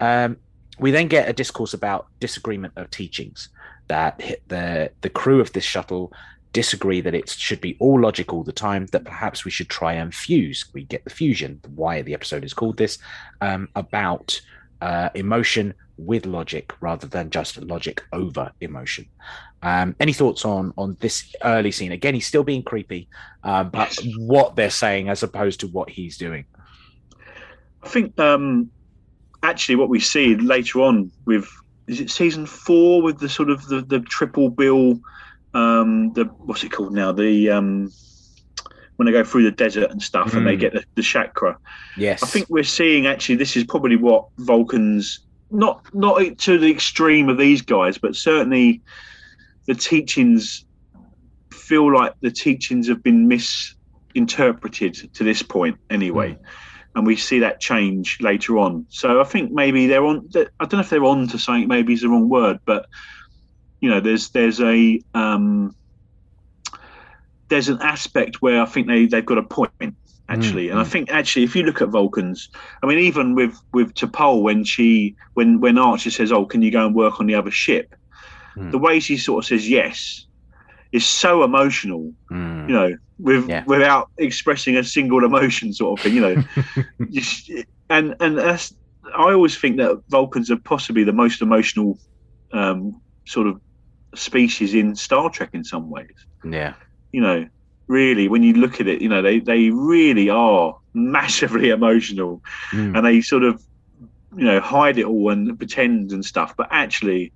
[0.00, 0.38] Um,
[0.78, 3.50] we then get a discourse about disagreement of teachings
[3.88, 6.12] that the the crew of this shuttle
[6.52, 9.94] disagree that it should be all logic all the time that perhaps we should try
[9.94, 12.98] and fuse we get the fusion why the episode is called this
[13.40, 14.38] um, about
[14.82, 19.06] uh, emotion with logic rather than just logic over emotion.
[19.62, 21.92] Um, any thoughts on on this early scene?
[21.92, 23.08] Again he's still being creepy
[23.44, 26.44] um, but what they're saying as opposed to what he's doing.
[27.84, 28.70] I think um,
[29.42, 31.48] actually what we see later on with
[31.86, 34.98] is it season four with the sort of the, the triple bill,
[35.54, 37.12] um, the what's it called now?
[37.12, 37.92] The um,
[39.02, 40.60] when they go through the desert and stuff and they Mm.
[40.60, 41.56] get the, the Kir'Shara.
[41.96, 45.18] yes I think we're seeing actually this is probably what Vulcans
[45.50, 48.80] not not to the extreme of these guys, but certainly
[49.66, 50.64] the teachings
[51.52, 56.36] feel like the teachings have been misinterpreted to this point anyway.
[56.94, 58.86] And we see that change later on.
[58.90, 60.28] So I think maybe they're on.
[60.36, 61.66] I don't know if they're on to something.
[61.68, 62.86] Maybe is the wrong word, but
[63.80, 65.74] you know, there's there's a um,
[67.52, 69.94] there's an aspect where I think they they've got a point
[70.28, 70.92] actually, and I Mm.
[70.92, 72.48] think actually if you look at Vulcans,
[72.82, 76.70] I mean even with with T'Pol when she when when Archer says, "Oh, can you
[76.70, 77.94] go and work on the other ship?"
[78.56, 78.70] Mm.
[78.70, 80.26] The way she sort of says yes
[80.92, 82.68] is so emotional, Mm.
[82.68, 83.64] you know, with Yeah.
[83.66, 86.36] without expressing a single emotion, sort of thing, you know.
[87.10, 87.50] Just-
[87.90, 88.74] and and that's
[89.26, 91.98] I always think that Vulcans are possibly the most emotional
[92.52, 93.60] um, sort of
[94.14, 96.74] species in Star Trek in some ways yeah
[97.12, 97.46] you know,
[97.86, 102.96] really, when you look at it, you know, they, they really are massively emotional Mm.
[102.96, 103.62] and they sort of,
[104.36, 106.54] you know, hide it all and pretend and stuff.
[106.56, 107.32] But actually,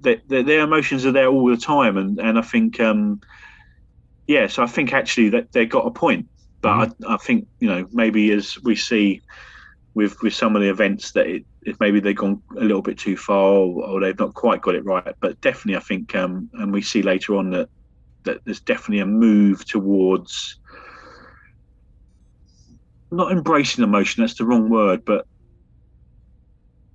[0.00, 1.96] they, they, their emotions are there all the time.
[1.96, 3.20] And, and I think, um,
[4.26, 6.28] yeah, so I think actually that they got a point.
[6.62, 9.22] But I, I think, you know, maybe as we see
[9.94, 12.98] with, with some of the events that it, it maybe they've gone a little bit
[12.98, 15.14] too far or, or they've not quite got it right.
[15.20, 17.68] But definitely, I think, um, and we see later on that
[18.26, 20.58] that there's definitely a move towards
[23.10, 25.26] not embracing emotion that's the wrong word but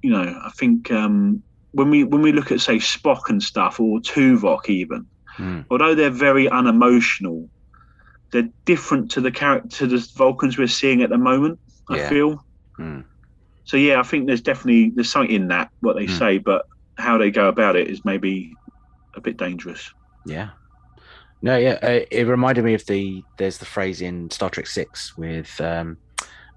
[0.01, 1.41] you know i think um
[1.71, 5.07] when we when we look at say spock and stuff or tuvok even
[5.39, 5.65] Mm.
[5.71, 7.49] although they're very unemotional
[8.33, 11.57] they're different to the character to the vulcans we're seeing at the moment
[11.89, 12.09] i Yeah.
[12.09, 12.45] feel
[12.77, 13.05] Mm.
[13.63, 16.17] so yeah i think there's definitely there's something in that what they Mm.
[16.19, 16.65] say but
[16.97, 18.57] how they go about it is maybe
[19.15, 19.93] a bit dangerous
[20.25, 20.49] Yeah.
[21.41, 21.79] No, yeah.
[21.81, 25.97] Uh, it reminded me of the there's the phrase in Star Trek Six with um,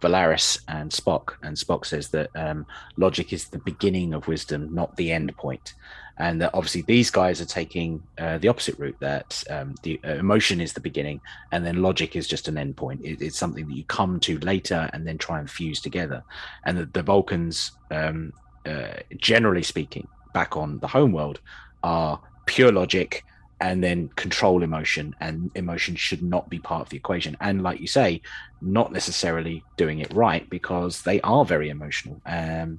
[0.00, 2.66] Valeris and Spock, and Spock says that um,
[2.96, 5.72] logic is the beginning of wisdom, not the end point,
[6.18, 8.96] and that obviously these guys are taking uh, the opposite route.
[9.00, 12.76] That um, the uh, emotion is the beginning, and then logic is just an end
[12.76, 13.00] point.
[13.02, 16.22] It, it's something that you come to later and then try and fuse together.
[16.64, 18.34] And the, the Vulcans, um,
[18.66, 21.40] uh, generally speaking, back on the homeworld,
[21.82, 23.24] are pure logic
[23.64, 27.34] and then control emotion and emotion should not be part of the equation.
[27.40, 28.20] And like you say
[28.60, 32.20] not necessarily doing it right because they are very emotional.
[32.26, 32.78] Um,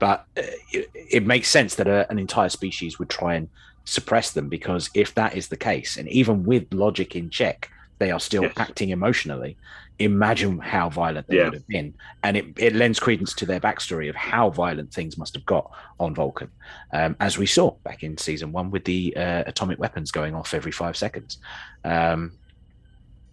[0.00, 3.48] but uh, it, it makes sense that a, an entire species would try and
[3.84, 8.10] suppress them because if that is the case and even with logic in check they
[8.10, 8.54] are still Yes.
[8.56, 9.56] acting emotionally
[9.98, 11.44] imagine how violent they Yeah.
[11.44, 15.16] would have been and it, it lends credence to their backstory of how violent things
[15.16, 16.50] must have got on vulcan
[16.92, 20.52] um, as we saw back in season one with the uh, atomic weapons going off
[20.52, 21.38] every five seconds.
[21.84, 22.32] Um,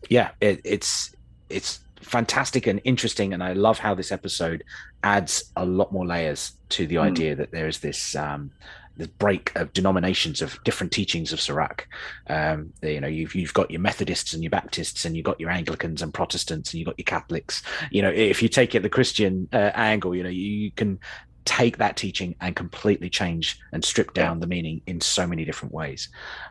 [0.10, 1.14] yeah, it, it's
[1.50, 4.64] it's fantastic and interesting, and I love how this episode
[5.04, 7.04] adds a lot more layers to the mm.
[7.04, 8.52] idea that there is this um,
[8.98, 11.82] the break of denominations of different teachings of Surak.
[12.28, 15.50] Um, you know, you've you've got your Methodists and your Baptists, and you've got your
[15.50, 17.64] Anglicans and Protestants, and you've got your Catholics.
[17.92, 21.00] You know, if you take it the Christian uh, angle, you know, you, you, can
[21.46, 25.74] take that teaching and completely change and strip down the meaning in so many different
[25.74, 26.08] ways.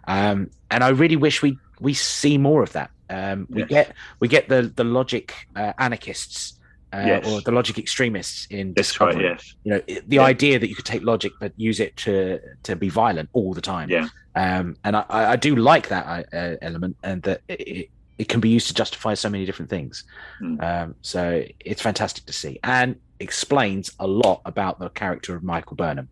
[0.06, 2.90] Um, and I really wish we we see more of that.
[3.08, 3.68] Um, we yes.
[3.68, 6.58] get we get the the logic uh, anarchists
[6.92, 7.26] uh, yes.
[7.26, 9.24] or the logic extremists in That's discovery.
[9.24, 9.54] Right, yes.
[9.64, 10.22] You know, the yeah.
[10.22, 13.60] idea that you could take logic but use it to to be violent all the
[13.60, 13.88] time.
[13.88, 14.08] Yeah.
[14.34, 18.48] Um, and I, I do like that uh, element, and that it, it can be
[18.48, 20.04] used to justify so many different things.
[20.40, 20.62] Mm.
[20.62, 25.76] Um, so it's fantastic to see, and explains a lot about the character of Michael
[25.76, 26.08] Burnham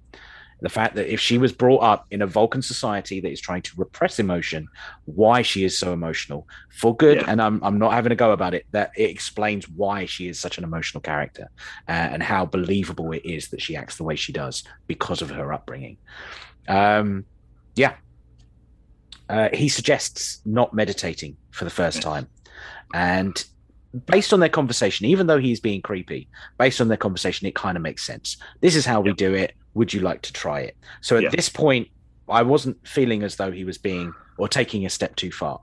[0.62, 3.62] the fact that if she was brought up in a Vulcan society that is trying
[3.62, 4.68] to repress emotion,
[5.06, 7.24] why she is so emotional for good, yeah.
[7.28, 8.66] and I'm I'm not having a go about it.
[8.72, 11.50] That it explains why she is such an emotional character,
[11.88, 15.30] uh, and how believable it is that she acts the way she does because of
[15.30, 15.96] her upbringing.
[16.68, 17.24] Um,
[17.74, 17.94] yeah.
[19.28, 22.26] Uh, he suggests not meditating for the first time,
[22.92, 23.44] and
[24.06, 27.76] based on their conversation, even though he's being creepy, based on their conversation, it kind
[27.76, 28.36] of makes sense.
[28.60, 29.54] This is how we do it.
[29.74, 30.76] Would you like to try it?
[31.00, 31.28] So at yeah.
[31.30, 31.88] this point,
[32.28, 35.60] I wasn't feeling as though he was being or taking a step too far.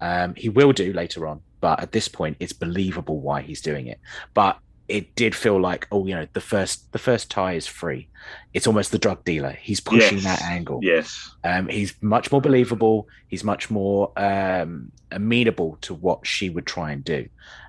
[0.00, 3.86] Um, he will do later on, but at this point, it's believable why he's doing
[3.86, 4.00] it.
[4.34, 8.08] But it did feel like, oh, you know, the first the first tie is free.
[8.52, 9.56] It's almost the drug dealer.
[9.60, 10.24] He's pushing yes.
[10.24, 10.80] that angle.
[10.82, 11.34] Yes.
[11.42, 13.08] Um, he's much more believable.
[13.28, 17.28] He's much more um, amenable to what she would try and do,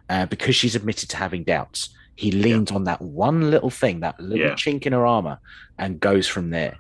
[0.10, 2.78] uh, because she's admitted to having doubts he leans yeah.
[2.78, 4.54] on that one little thing, that little yeah.
[4.54, 5.40] chink in her armor,
[5.78, 6.78] and goes from there.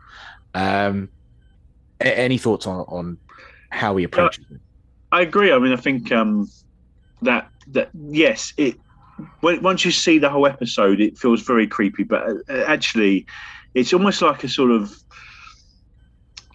[0.53, 1.09] Um,
[1.99, 3.17] any thoughts on on
[3.69, 4.59] how he approaches it?
[5.11, 5.51] I agree.
[5.51, 6.49] I mean, I think um,
[7.21, 8.75] that that yes, it
[9.41, 12.03] when, once you see the whole episode, it feels very creepy.
[12.03, 13.25] But uh, actually,
[13.73, 14.95] it's almost like a sort of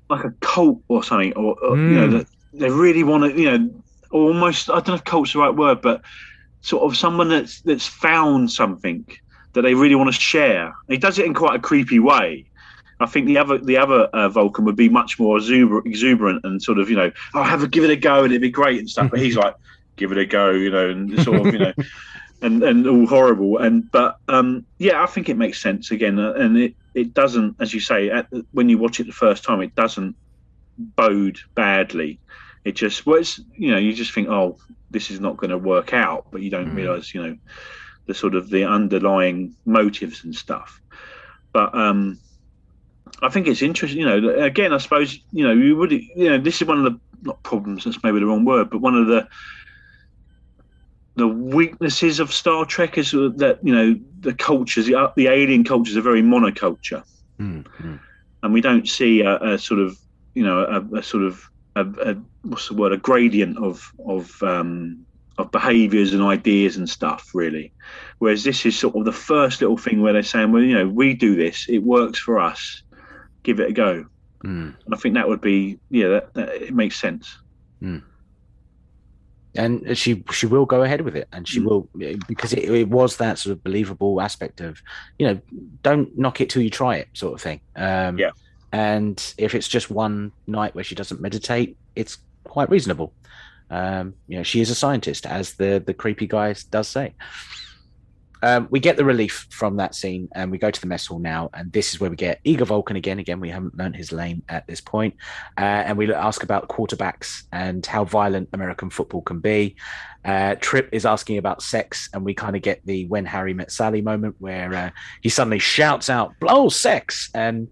[0.09, 1.91] like a cult or something, or, or mm.
[1.91, 3.71] you know, that they really want to, you know,
[4.11, 4.71] almost.
[4.71, 6.01] I don't know if cult's the right word, but
[6.63, 9.05] sort of someone that's that's found something
[9.53, 10.75] that they really want to share.
[10.89, 12.47] He does it in quite a creepy way.
[13.01, 16.79] I think the other the other uh, Vulcan would be much more exuberant and sort
[16.79, 18.89] of you know, oh, have a give it a go and it'd be great and
[18.89, 19.11] stuff.
[19.11, 19.55] But he's like,
[19.97, 21.73] give it a go, you know, and sort of you know,
[22.43, 23.59] and and all horrible.
[23.59, 27.57] And but um, yeah, I think it makes sense again, uh, and it it doesn't,
[27.61, 30.15] as you say, at, when you watch it the first time, it doesn't
[30.79, 32.19] bode badly.
[32.65, 34.59] It just well, it's you know, you just think, oh,
[34.91, 36.77] this is not going to work out, but you don't mm.
[36.77, 37.37] realize, you know,
[38.07, 40.81] the sort of the underlying motives and stuff.
[41.53, 42.19] But um,
[43.23, 44.01] I think it's interesting.
[44.01, 45.93] You know, again, I suppose you know you would.
[45.93, 47.85] You know, this is one of the not problems.
[47.85, 49.29] That's maybe the wrong word, but one of the
[51.17, 55.97] the weaknesses of Star Trek is that you know the cultures, the, the alien cultures,
[55.97, 57.05] are very monoculture,
[57.39, 57.97] mm-hmm.
[58.43, 59.99] and we don't see a, a, sort of
[60.35, 64.43] you know a, a sort of a, a, what's the word a gradient of of
[64.43, 65.05] um,
[65.39, 67.73] of behaviours and ideas and stuff really
[68.19, 70.89] whereas this is sort of the first little thing where they're saying well you know
[70.89, 72.83] we do this it works for us
[73.43, 74.05] give it a go
[74.45, 74.75] mm.
[74.85, 77.39] and i think that would be yeah that, that it makes sense
[77.83, 78.03] mm.
[79.55, 81.65] and she she will go ahead with it and she mm.
[81.65, 81.89] will
[82.29, 84.83] because it, it, was that sort of believable aspect of
[85.19, 85.41] you know
[85.83, 88.31] don't knock it till you try it sort of thing um, yeah
[88.73, 92.19] and if it's just one night where she doesn't meditate, it's
[92.51, 93.15] quite reasonable.
[93.71, 97.15] Um, you know, she is a scientist, as the the creepy guy does say.
[98.43, 101.19] Um, we get the relief from that scene, and we go to the mess hall
[101.19, 101.51] now.
[101.53, 103.19] And this is where we get Igor Vulcan again.
[103.19, 105.15] Again, we haven't learned his name at this point.
[105.59, 109.77] Uh, and we ask about quarterbacks and how violent American football can be.
[110.25, 113.71] Uh, Trip is asking about sex, and we kind of get the when Harry met
[113.71, 117.69] Sally moment where uh, he suddenly shouts out, "Blow sex!" and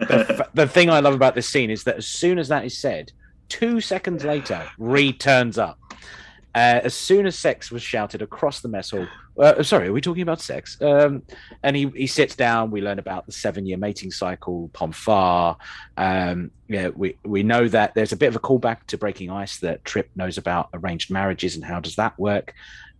[0.00, 2.76] the, the thing I love about this scene is that as soon as that is
[2.76, 3.12] said,
[3.48, 5.78] two seconds later, Reed turns up.
[6.54, 9.06] Uh, as soon as sex was shouted across the mess hall,
[9.38, 10.80] uh, sorry, are we talking about sex?
[10.80, 11.22] Um,
[11.62, 12.70] and he, he sits down.
[12.70, 15.56] We learn about the seven year mating cycle, Pon farr.
[15.96, 19.58] Um, yeah, we, we know that there's a bit of a callback to Breaking Ice
[19.58, 22.54] that Trip knows about arranged marriages and how does that work.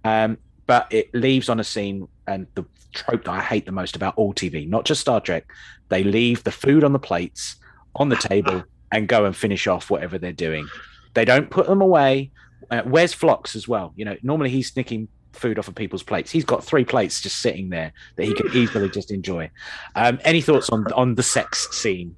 [0.05, 3.97] Um, but it leaves on a scene and the trope that I hate the most
[3.97, 5.51] about all TV, not just Star Trek.
[5.89, 7.57] They leave the food on the plates
[7.97, 10.69] on the table and go and finish off whatever they're doing.
[11.15, 12.31] They don't put them away.
[12.71, 13.93] Uh, where's Phlox as well?
[13.97, 16.31] You know, normally he's snicking food off of people's plates.
[16.31, 19.51] He's got three plates just sitting there that he could easily just enjoy.
[19.95, 22.17] Um, any thoughts on on the sex scene?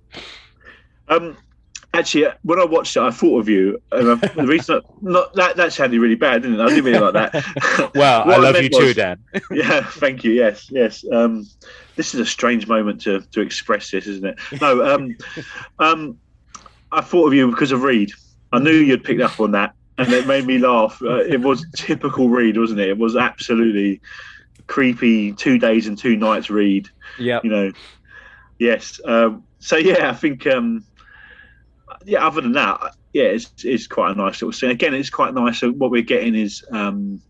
[1.08, 1.36] Um,
[1.94, 3.80] actually, when I watched it, I thought of you.
[3.92, 6.62] And I, the reason, I, not that that sounded really bad, didn't it?
[6.62, 7.92] I didn't mean like that.
[7.94, 9.18] well, I love you was, too, Dan.
[9.50, 10.32] yeah, thank you.
[10.32, 11.04] Yes, yes.
[11.12, 11.46] Um,
[11.96, 14.38] this is a strange moment to to express this, isn't it?
[14.60, 15.16] No, um,
[15.78, 16.18] um,
[16.92, 18.12] I thought of you because of Reed.
[18.52, 21.00] I knew you'd picked up on that, and it made me laugh.
[21.02, 22.88] Uh, it was typical Reed, wasn't it?
[22.88, 24.00] It was absolutely
[24.66, 25.32] creepy.
[25.32, 26.88] Two days and two nights Reed.
[27.18, 27.72] Yeah, you know.
[28.58, 29.00] Yes.
[29.04, 30.46] Um, so yeah, I think.
[30.46, 30.84] Um,
[32.04, 32.26] yeah.
[32.26, 34.70] Other than that, yeah, it's, it's quite a nice little scene.
[34.70, 35.58] Again, it's quite nice.
[35.58, 37.20] So what we're getting is um,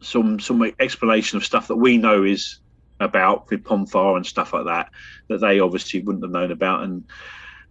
[0.00, 2.58] some some explanation of stuff that we know is
[3.00, 4.90] about with Pon farr and stuff like that
[5.28, 7.04] that they obviously wouldn't have known about and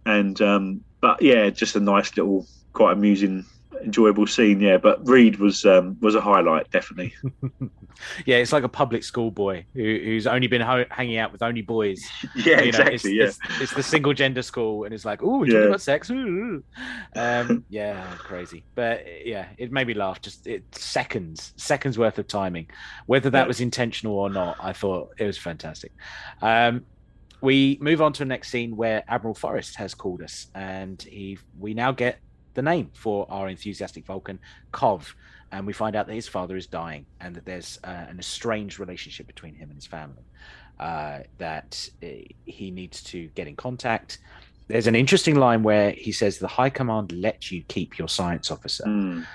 [0.06, 3.44] and um, but yeah, just a nice little, quite amusing,
[3.82, 4.58] enjoyable scene.
[4.58, 7.14] Yeah, but Reed was um, was a highlight, definitely.
[8.24, 11.42] yeah, it's like a public school boy who, who's only been ho- hanging out with
[11.42, 12.02] only boys.
[12.34, 12.94] Yeah, you know, exactly.
[12.94, 15.58] It's, yeah, it's, it's, the single gender school, and it's like, oh, yeah.
[15.58, 16.08] about sex.
[16.08, 16.64] Um,
[17.68, 18.64] yeah, crazy.
[18.74, 20.22] But yeah, it made me laugh.
[20.22, 22.68] Just it, seconds, seconds worth of timing.
[23.04, 23.46] Whether that yeah.
[23.46, 25.92] was intentional or not, I thought it was fantastic.
[26.40, 26.86] Um,
[27.44, 31.38] we move on to the next scene where Admiral Forrest has called us, and he
[31.58, 32.18] we now get
[32.54, 34.38] the name for our enthusiastic Vulcan,
[34.72, 35.14] Kov,
[35.52, 38.80] and we find out that his father is dying, and that there's uh, an estranged
[38.80, 40.24] relationship between him and his family.
[40.80, 42.06] Uh, that uh,
[42.46, 44.18] he needs to get in contact.
[44.66, 48.50] There's an interesting line where he says, "The High Command let you keep your science
[48.50, 49.26] officer." Mm.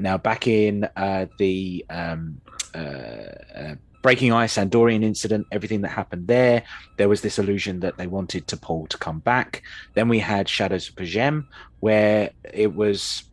[0.00, 2.40] now, back in uh, the um,
[2.74, 6.62] uh, Breaking Ice, Andorian incident, everything that happened there.
[6.96, 9.62] There was this illusion that they wanted T'Pol to come back.
[9.94, 11.46] Then we had Shadows of P'Jem,
[11.80, 13.24] where it was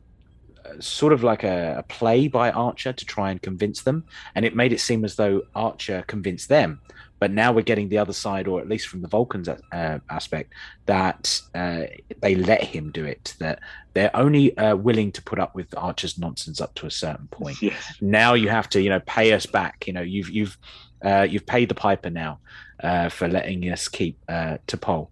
[0.65, 4.43] uh, sort of like a, a, play by Archer to try and convince them, and
[4.43, 6.81] it made it seem as though Archer convinced them.
[7.19, 10.53] But now we're getting the other side, or at least from the Vulcans uh, aspect,
[10.85, 11.83] that uh,
[12.21, 13.35] they let him do it.
[13.39, 13.59] That
[13.93, 17.61] they're only uh, willing to put up with Archer's nonsense up to a certain point.
[17.61, 17.93] Yes.
[18.01, 19.87] Now you have to, you know, pay us back.
[19.87, 20.57] You know, you've you've
[21.03, 22.39] uh, you've paid the piper now
[22.83, 25.07] uh, for letting us keep uh, T'Pol.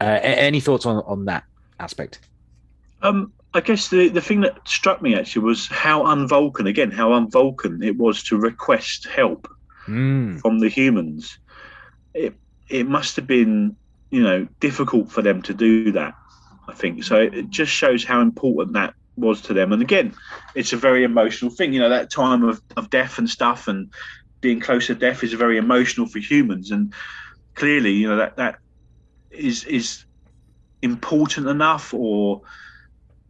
[0.00, 1.44] any thoughts on on that
[1.78, 2.20] aspect?
[3.02, 7.10] Um, I guess the, the thing that struck me actually was how unvulcan again, how
[7.10, 9.48] unvulcan it was to request help
[9.86, 10.40] mm.
[10.40, 11.38] from the humans.
[12.14, 12.34] It
[12.68, 13.76] it must have been
[14.10, 16.14] you know difficult for them to do that.
[16.68, 17.16] I think so.
[17.16, 19.72] It just shows how important that was to them.
[19.72, 20.14] And again,
[20.54, 21.72] it's a very emotional thing.
[21.72, 23.90] You know that time of, of death and stuff, and
[24.40, 26.70] being close to death is very emotional for humans.
[26.70, 26.92] And
[27.54, 28.56] clearly, you know that that
[29.30, 30.04] is is
[30.82, 32.42] important enough, or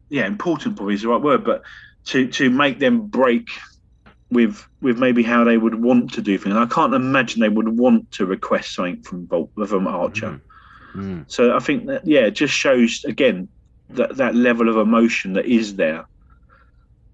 [0.09, 1.63] yeah, important probably is the right word, but
[2.07, 3.49] to to make them break
[4.31, 6.57] with with maybe how they would want to do things.
[6.57, 10.41] I can't imagine they would want to request something from Bolt from Archer.
[10.95, 10.97] Mm.
[10.97, 11.25] Mm.
[11.31, 13.49] So I think that yeah, it just shows again
[13.91, 16.07] that that level of emotion that is there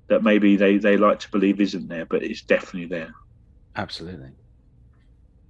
[0.08, 3.14] that maybe they they like to believe isn't there, but it's definitely there.
[3.76, 4.30] Absolutely.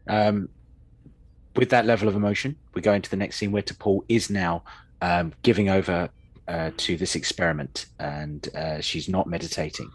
[0.08, 0.48] Um,
[1.54, 4.64] with that level of emotion, we go into the next scene where T'Pol is now
[5.00, 6.10] um, giving over
[6.48, 9.90] uh, to this experiment, and uh, she's not meditating.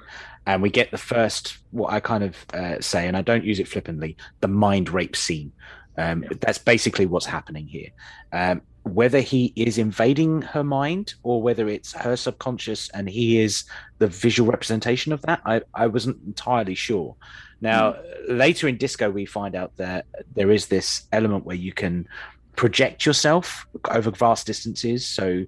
[0.46, 3.60] And we get the first, what I kind of uh, say, and I don't use
[3.60, 5.52] it flippantly, the mind rape scene.
[5.98, 6.30] Um, yeah.
[6.40, 7.90] That's basically what's happening here.
[8.32, 13.66] Um, whether he is invading her mind or whether it's her subconscious and he is
[13.98, 17.16] the visual representation of that, I, I wasn't entirely sure.
[17.60, 18.38] Now, mm.
[18.38, 22.08] later in Disco, we find out that there is this element where you can
[22.58, 25.06] project yourself over vast distances.
[25.08, 25.46] So,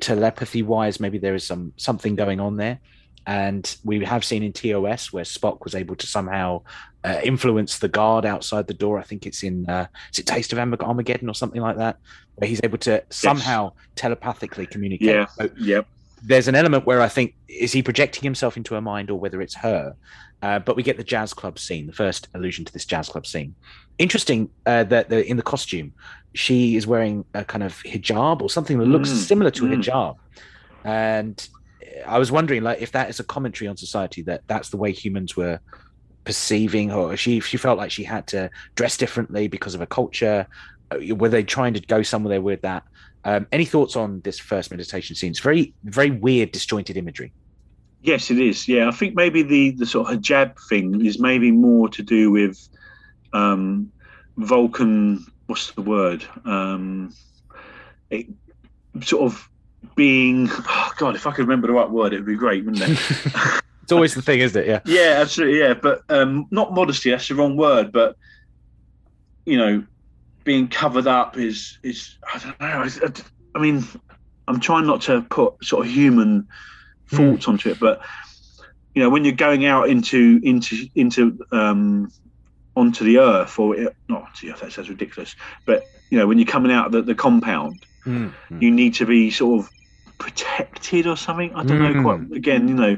[0.00, 2.78] telepathy wise, maybe there is some something going on there.
[3.26, 6.62] And we have seen in TOS where Spock was able to somehow
[7.02, 9.00] uh, influence the guard outside the door.
[9.00, 11.98] I think it's in uh, is it Taste of Armageddon or something like that,
[12.36, 13.86] where he's able to somehow yes.
[13.96, 15.08] telepathically communicate.
[15.08, 15.26] Yeah.
[15.26, 15.88] So, yep.
[16.22, 19.40] There's an element where I think is he projecting himself into her mind or whether
[19.40, 19.94] it's her.
[20.42, 23.26] Uh, but we get the jazz club scene, the first allusion to this jazz club
[23.26, 23.54] scene.
[23.98, 25.92] Interesting uh, that the, in the costume,
[26.34, 29.72] she is wearing a kind of hijab or something that looks mm, similar to mm.
[29.72, 30.16] a hijab.
[30.84, 31.48] And
[32.06, 34.92] I was wondering, like, if that is a commentary on society that that's the way
[34.92, 35.58] humans were
[36.24, 40.46] perceiving, or she she felt like she had to dress differently because of a culture.
[40.90, 42.82] Uh, were they trying to go somewhere with that?
[43.26, 45.32] Um, any thoughts on this first meditation scene?
[45.32, 47.32] It's very very weird, disjointed imagery.
[48.00, 48.68] Yes, it is.
[48.68, 52.30] Yeah, I think maybe the the sort of hijab thing is maybe more to do
[52.30, 52.68] with
[53.32, 53.90] um,
[54.36, 55.26] Vulcan.
[55.46, 56.24] What's the word?
[56.44, 57.12] Um,
[58.10, 58.28] it,
[59.02, 59.48] sort of
[59.96, 60.48] being.
[60.52, 62.90] Oh God, if I could remember the right word, it would be great, wouldn't it?
[63.82, 64.68] it's always the thing, isn't it?
[64.68, 64.80] Yeah.
[64.84, 65.58] Yeah, absolutely.
[65.58, 67.10] Yeah, but um, not modesty.
[67.10, 67.90] That's the wrong word.
[67.90, 68.16] But
[69.46, 69.84] you know,
[70.46, 72.66] being covered up is is I don't know.
[72.68, 73.12] I,
[73.54, 73.84] I mean,
[74.48, 76.48] I'm trying not to put sort of human
[77.10, 78.00] thoughts onto it, but
[78.94, 82.08] you know, when you're going out into into into um,
[82.76, 83.76] onto the earth, or
[84.08, 85.34] not the earth, that sounds ridiculous,
[85.66, 88.32] but you know, when you're coming out of the, the compound, Mm.
[88.60, 89.70] you need to be sort of
[90.18, 91.52] protected or something.
[91.54, 92.02] I don't know Mm.
[92.02, 92.36] quite.
[92.36, 92.96] Again, you know,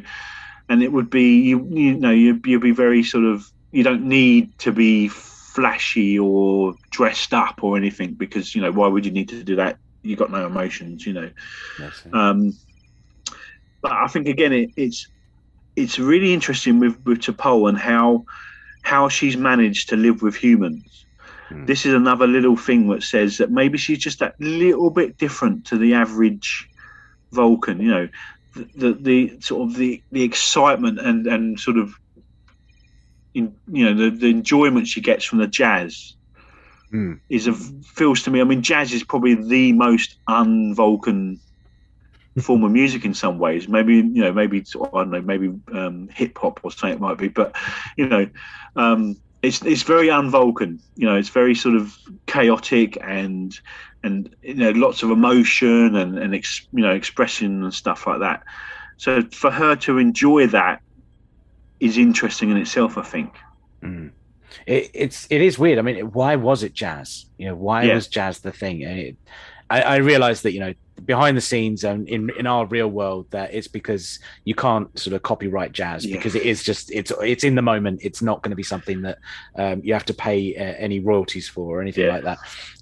[0.69, 4.05] and it would be you you know you you'd be very sort of you don't
[4.05, 5.11] need to be
[5.55, 9.57] flashy or dressed up or anything because you know why would you need to do
[9.57, 9.79] that?
[10.03, 11.31] You got no emotions, you know.
[12.13, 12.57] Um,
[13.81, 15.09] but I think again, it, it's
[15.75, 18.25] it's really interesting with with T'Pol and how
[18.83, 21.07] how she's managed to live with humans.
[21.49, 21.65] Hmm.
[21.65, 25.65] This is another little thing that says that maybe she's just that little bit different
[25.67, 26.69] to the average
[27.33, 27.81] Vulcan.
[27.81, 28.09] You know,
[28.55, 31.95] the the, the sort of the the excitement and and sort of
[33.39, 36.16] in you know the, the enjoyment she gets from the jazz
[36.91, 37.14] Hmm.
[37.28, 38.41] is a feels to me.
[38.41, 41.41] I mean, jazz is probably the most un-Vulcan
[42.41, 43.68] form of music in some ways.
[43.68, 47.18] Maybe you know, maybe I don't know, maybe um, hip hop or something it might
[47.18, 47.28] be.
[47.28, 47.57] But
[47.97, 48.28] you know,
[48.76, 50.80] um, it's it's very un-Vulcan.
[50.97, 51.95] You know, it's very sort of
[52.26, 53.53] chaotic and
[54.03, 58.20] and you know, lots of emotion and and ex, you know, expression and stuff like
[58.20, 58.43] that.
[58.97, 60.80] So for her to enjoy that
[61.81, 62.99] is interesting in itself.
[62.99, 63.35] I think.
[63.83, 64.11] Mm.
[64.66, 65.79] It, it's it is weird.
[65.79, 67.26] I mean, why was it jazz?
[67.39, 67.95] You know, why Yeah.
[67.95, 68.83] was jazz the thing?
[68.85, 69.16] And it,
[69.70, 70.74] I, I realized that you know
[71.05, 75.14] behind the scenes and in in our real world that it's because you can't sort
[75.14, 76.16] of copyright jazz Yeah.
[76.16, 78.01] because it is just it's it's in the moment.
[78.03, 79.18] It's not going to be something that
[79.57, 82.12] um, you have to pay uh, any royalties for or anything Yeah.
[82.14, 82.39] like that.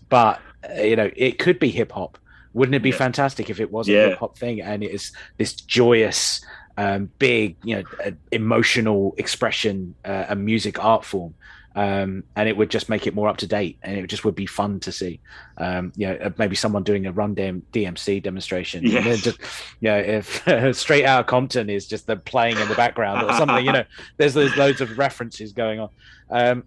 [0.09, 0.40] But
[0.70, 2.16] uh, you know, it could be hip hop.
[2.55, 5.53] Wouldn't it be fantastic if it was a hip hop thing and it is this
[5.53, 6.42] joyous,
[6.77, 11.35] um, big, you know, uh, emotional expression, uh, a music art form?
[11.77, 14.35] um, and it would just make it more up to date, and it just would
[14.35, 15.20] be fun to see.
[15.59, 18.83] Um, you know, uh, maybe someone doing a Run DM, DMC demonstration.
[18.83, 19.20] and Yes.
[19.20, 19.39] just
[19.81, 23.35] you know, if Straight Out of Compton is just the playing in the background or
[23.35, 23.62] something.
[23.66, 23.85] You know,
[24.16, 25.91] there's there's loads of references going on.
[26.31, 26.64] Um,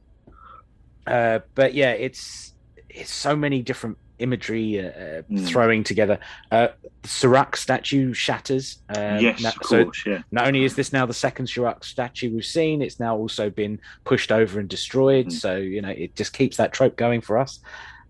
[1.07, 2.53] uh, but yeah, it's
[2.87, 5.47] it's so many different imagery uh, Mm.
[5.47, 6.19] throwing together.
[6.51, 6.69] Uh,
[7.03, 8.79] Surak statue shatters.
[8.89, 10.03] Um, yes, na- of so course.
[10.05, 10.21] Yeah.
[10.31, 13.79] not only is this now the second Surak statue we've seen, it's now also been
[14.03, 15.27] pushed over and destroyed.
[15.27, 15.31] Mhm.
[15.31, 17.59] So, you know, it just keeps that trope going for us.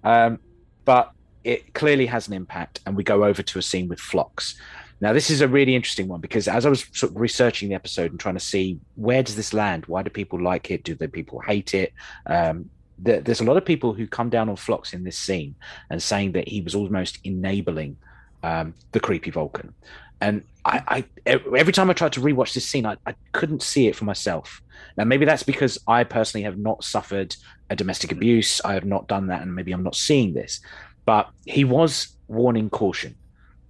[0.03, 0.39] Um,
[0.85, 1.11] but
[1.43, 2.79] it clearly has an impact.
[2.85, 4.55] And we go over to a scene with Phlox.
[5.01, 7.75] Now, this is a really interesting one because as I was sort of researching the
[7.75, 9.85] episode and trying to see where does this land?
[9.85, 10.83] Why do people like it?
[10.83, 11.93] Do the people hate it?
[12.25, 12.69] Um,
[13.01, 15.55] there- there's a lot of people who come down on Phlox in this scene
[15.89, 17.97] and saying that he was almost enabling
[18.43, 19.73] um, the creepy Vulcan.
[20.21, 23.87] And I, I every time I tried to rewatch this scene, I, I couldn't see
[23.87, 24.61] it for myself.
[24.97, 27.35] Now maybe that's because I personally have not suffered
[27.69, 28.59] a domestic abuse.
[28.63, 30.59] I have not done that, and maybe I'm not seeing this.
[31.05, 33.15] But he was warning caution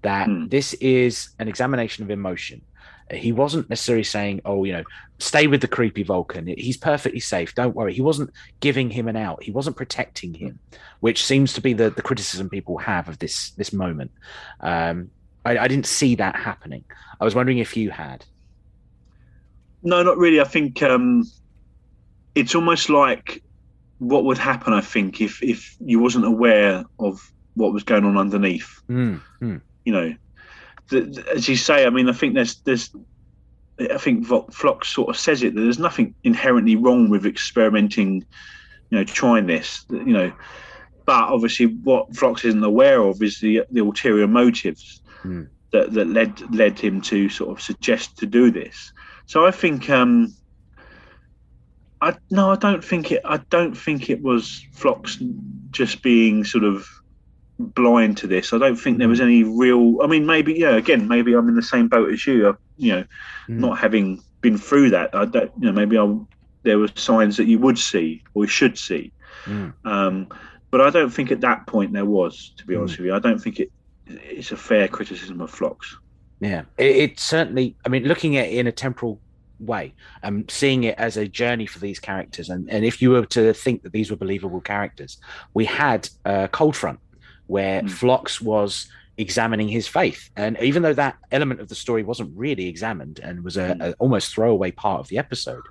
[0.01, 0.47] that Hmm.
[0.47, 2.61] this is an examination of emotion.
[3.11, 4.83] He wasn't necessarily saying, "Oh, you know,
[5.17, 6.47] stay with the creepy Vulcan.
[6.47, 7.55] He's perfectly safe.
[7.55, 9.43] Don't worry." He wasn't giving him an out.
[9.43, 10.59] He wasn't protecting him,
[10.99, 14.11] which seems to be the, the criticism people have of this this moment.
[14.59, 15.09] Um,
[15.45, 16.83] I, I didn't see that happening.
[17.19, 18.25] I was wondering if you had.
[19.81, 20.41] No, not really.
[20.41, 21.23] I think um,
[22.35, 23.41] it's almost like
[23.99, 24.73] what would happen.
[24.73, 28.81] I think if if you wasn't aware of what was going on underneath.
[28.89, 30.15] Mm, mm, You know,
[30.89, 31.85] the, the- as you say.
[31.85, 32.89] I mean, I think there's there's.
[33.79, 38.25] I think Phlox sort of says it that there's nothing inherently wrong with experimenting,
[38.89, 40.33] you know, trying this, you know,
[41.05, 45.43] but obviously what Phlox isn't aware of is the the ulterior motives Hmm.
[45.71, 48.91] that that led led him to sort of suggest to do this.
[49.27, 50.33] So I think um
[52.01, 55.17] I no, I don't think it I don't think it was Phlox
[55.71, 56.85] just being sort of
[57.59, 58.53] blind to this.
[58.53, 61.55] I don't think there was any real I mean maybe yeah, again, maybe I'm in
[61.55, 63.01] the same boat as you, uh, you know,
[63.47, 63.59] mm.
[63.59, 65.13] not having been through that.
[65.13, 66.17] I don't you know, maybe I
[66.63, 69.11] there were signs that you would see or should see.
[69.45, 69.73] Mm.
[69.85, 70.27] Um,
[70.71, 72.79] but I don't think at that point there was, to be Mm.
[72.79, 73.15] honest with you.
[73.15, 73.71] I don't think it
[74.07, 75.95] it's a fair criticism of Phlox.
[76.39, 77.75] Yeah, it, it certainly.
[77.85, 79.19] I mean, looking at it in a temporal
[79.59, 79.93] way,
[80.23, 83.53] um, seeing it as a journey for these characters, and and if you were to
[83.53, 85.17] think that these were believable characters,
[85.53, 86.99] we had uh, Cold Front,
[87.49, 87.89] where Mm.
[87.89, 88.87] Phlox was
[89.17, 93.43] examining his faith, and even though that element of the story wasn't really examined and
[93.43, 93.81] was a, Mm.
[93.85, 95.63] a almost throwaway part of the episode,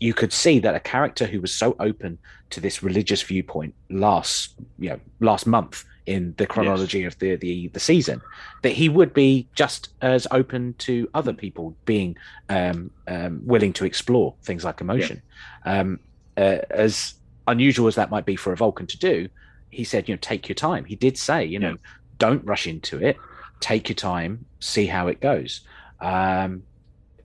[0.00, 2.18] you could see that a character who was so open
[2.50, 7.68] to this religious viewpoint last, you know, last month in the chronology of the, the
[7.76, 8.20] the season,
[8.62, 12.16] that he would be just as open to other people being
[12.48, 15.20] um, um, willing to explore things like emotion.
[15.64, 15.98] Um,
[16.36, 17.14] uh, as
[17.48, 19.28] unusual as that might be for a Vulcan to do,
[19.76, 20.84] he said, you know, take your time.
[20.84, 21.76] He did say, you know,
[22.18, 23.16] don't rush into it.
[23.60, 25.62] take your time, see how it goes.
[26.00, 26.62] Um,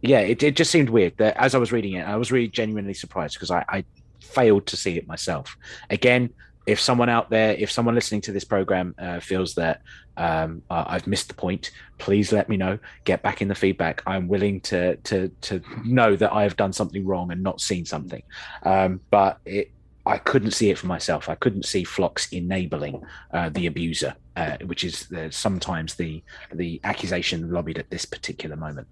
[0.02, 2.48] yeah, it, it just seemed weird that as I was reading it, I was really
[2.48, 3.86] genuinely surprised because I, I
[4.22, 5.58] failed to see it myself.
[5.90, 6.32] Again,
[6.66, 9.82] if someone out there, if someone listening to this program uh, feels that
[10.18, 12.78] um, uh, I've missed the point, please let me know.
[13.04, 14.04] Get back in the feedback.
[14.06, 17.86] I'm willing to to to know that I have done something wrong and not seen
[17.86, 18.22] something.
[18.64, 19.72] Um, but it,
[20.06, 21.30] I couldn't see it for myself.
[21.30, 26.24] I couldn't see Phlox enabling uh, the abuser, uh, which is sometimes the
[26.54, 28.88] the accusation lobbied at this particular moment.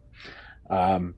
[0.70, 1.16] Um,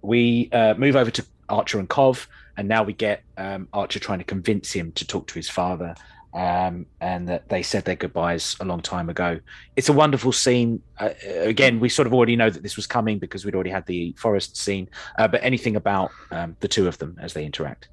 [0.00, 2.26] we uh, move over to Archer and Kov,
[2.56, 5.94] and now we get um, Archer trying to convince him to talk to his father,
[6.32, 9.38] um, and that they said their goodbyes a long time ago.
[9.76, 10.82] It's a wonderful scene.
[10.98, 11.10] Uh,
[11.40, 14.14] again, we sort of already know that this was coming because we'd already had the
[14.18, 14.88] Forrest scene.
[15.18, 17.88] Uh, but anything about um, the two of them as they interact?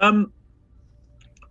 [0.00, 0.32] Um,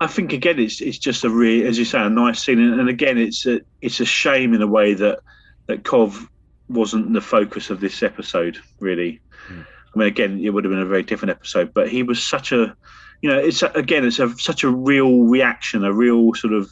[0.02, 2.80] I think again, it's it's just a really, as you say, a nice scene, and,
[2.80, 5.20] and again, it's a it's a shame in a way that
[5.68, 6.28] that Kov
[6.70, 8.58] wasn't the focus of this episode.
[8.80, 9.20] Really,
[9.50, 9.66] mm.
[9.94, 12.52] I mean, again, it would have been a very different episode, but he was such
[12.52, 12.76] a,
[13.22, 16.70] you know, it's again, it's a, such a real reaction, a real sort of,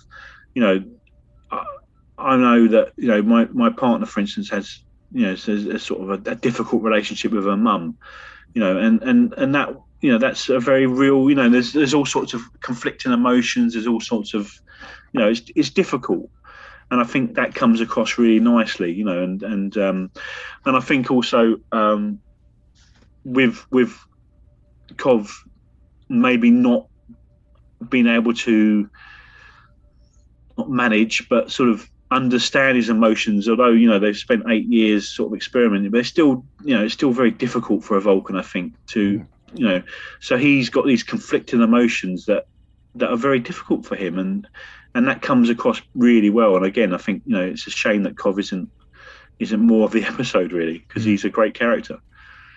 [0.56, 0.84] you know,
[1.52, 1.66] I,
[2.18, 4.80] I know that you know my my partner, for instance, has
[5.12, 7.98] you know, a, a sort of a, a difficult relationship with her mum,
[8.54, 11.74] you know, and and and that you know that's a very real, you know, there's
[11.74, 14.52] there's all sorts of conflicting emotions, there's all sorts of,
[15.14, 16.30] you know, it's it's difficult
[16.90, 20.12] and I think that comes across really nicely, you know, and and um,
[20.66, 22.20] and I think also um,
[23.26, 23.98] with with
[24.96, 25.30] Kov
[26.10, 26.88] maybe not
[27.90, 28.90] being able to
[30.58, 33.50] not manage, but sort of understand his emotions.
[33.50, 36.86] Although you know they've spent eight years sort of experimenting, but it's still you know
[36.86, 39.84] it's still very difficult for a Vulcan, I think, to you know.
[40.20, 42.48] So he's got these conflicting emotions that
[42.96, 44.48] that are very difficult for him, and
[44.96, 46.56] and that comes across really well.
[46.56, 48.70] And again, I think you know it's a shame that Kov isn't
[49.40, 51.08] isn't more of the episode really because mm.
[51.08, 52.00] he's a great character.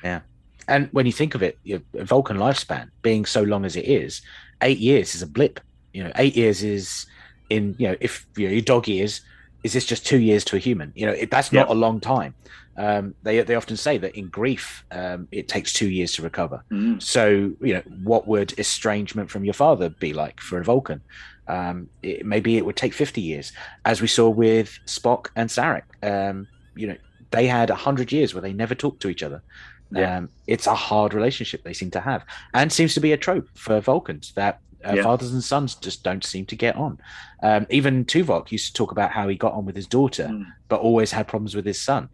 [0.03, 0.20] Yeah,
[0.68, 4.22] and when you think of it, your Vulcan lifespan being so long as it is,
[4.62, 5.61] eight years is a blip.
[5.93, 7.07] You know, eight years is
[7.51, 9.20] in you know if you know, your dog years
[9.62, 10.92] is this just two years to a human?
[10.94, 11.74] You know, it, that's not yeah.
[11.74, 12.34] a long time.
[12.76, 16.62] Um, they they often say that in grief, um, it takes two years to recover.
[16.70, 17.02] Mm.
[17.02, 17.26] So
[17.61, 21.02] you know, what would estrangement from your father be like for a Vulcan?
[21.46, 23.52] Um, it, maybe it would take 50 years,
[23.84, 25.82] as we saw with Spock and Sarek.
[26.02, 26.46] Um,
[26.76, 26.96] you know,
[27.32, 29.42] they had 100 years where they never talked to each other.
[29.90, 30.18] Yeah.
[30.18, 33.48] Um, it's a hard relationship they seem to have, and seems to be a trope
[33.54, 35.02] for Vulcans that uh, yeah.
[35.02, 36.98] fathers and sons just don't seem to get on.
[37.42, 40.46] Um, even Tuvok used to talk about how he got on with his daughter, mm.
[40.68, 42.08] but always had problems with his son.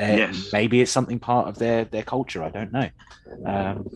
[0.00, 0.50] Uh, yes.
[0.52, 2.42] Maybe it's something part of their their culture.
[2.42, 2.88] I don't know.
[3.44, 3.90] Um,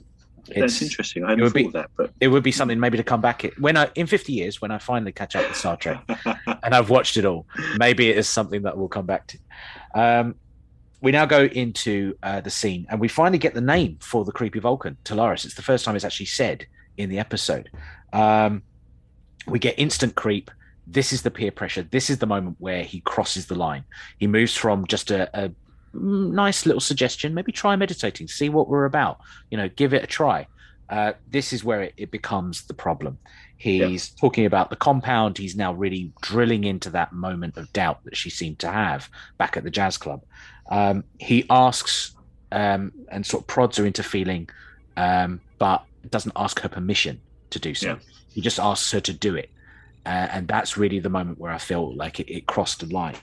[0.54, 1.24] that's interesting.
[1.24, 3.76] I hadn't thought be, that, but it would be something maybe to come back when
[3.76, 6.02] I in fifty years when I finally catch up with Star Trek
[6.62, 7.46] and I've watched it all.
[7.78, 9.38] Maybe it is something that we'll come back to.
[9.94, 10.34] Um,
[11.00, 14.32] we now go into uh, the scene and we finally get the name for the
[14.32, 15.44] creepy Vulcan, Tolaris.
[15.44, 16.66] It's the first time it's actually said
[16.96, 17.70] in the episode.
[18.12, 18.62] Um,
[19.46, 20.50] we get instant creep.
[20.86, 21.82] This is the peer pressure.
[21.82, 23.84] This is the moment where he crosses the line.
[24.18, 25.50] He moves from just a, a
[25.92, 27.34] nice little suggestion.
[27.34, 29.18] Maybe try meditating, see what we're about.
[29.50, 30.46] You know, give it a try.
[30.88, 33.18] Uh, this is where it, it, becomes the problem.
[33.56, 34.20] He's yeah.
[34.20, 35.36] talking about the compound.
[35.36, 39.56] He's now really drilling into that moment of doubt that she seemed to have back
[39.56, 40.22] at the jazz club.
[40.70, 42.14] Um, he asks
[42.52, 44.48] um, and sort of prods her into feeling,
[44.96, 47.20] um, but doesn't ask her permission
[47.56, 47.88] to do so.
[47.88, 47.98] Yeah.
[48.32, 49.50] He just asks her to do it.
[50.04, 53.16] Uh, and that's really the moment where I feel like it, it crossed the line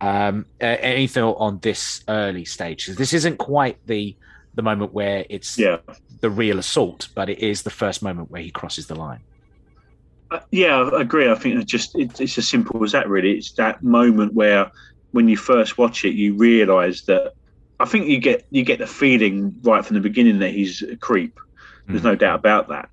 [0.00, 2.86] um, anything on this early stage?
[2.86, 4.14] This isn't quite the
[4.54, 5.78] the moment where it's yeah.
[6.20, 9.20] the real assault, but it is the first moment where he crosses the line.
[10.30, 11.30] Uh, yeah, I agree.
[11.30, 13.08] I think it's just it, it's as simple as that.
[13.08, 14.70] Really, it's that moment where
[15.12, 17.34] when you first watch it, you realise that.
[17.78, 20.96] I think you get you get the feeling right from the beginning that he's a
[20.96, 21.38] creep.
[21.86, 22.04] There's mm.
[22.04, 22.88] no doubt about that.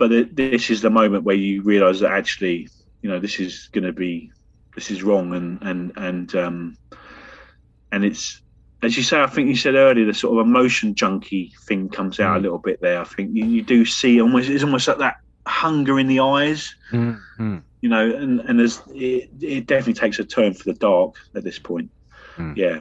[0.00, 2.70] But it, this is the moment where you realise that actually,
[3.02, 4.32] you know, this is going to be
[4.74, 6.76] this is wrong and and and um,
[7.92, 8.40] and it's
[8.82, 9.20] as you say.
[9.20, 12.38] I think you said earlier the sort of emotion junkie thing comes out mm.
[12.38, 12.98] a little bit there.
[12.98, 16.74] I think you, you do see almost it's almost like that hunger in the eyes.
[16.92, 17.58] Mm-hmm.
[17.82, 21.44] You know, and and there's it, it definitely takes a turn for the dark at
[21.44, 21.90] this point.
[22.38, 22.56] Mm.
[22.56, 22.80] Yeah.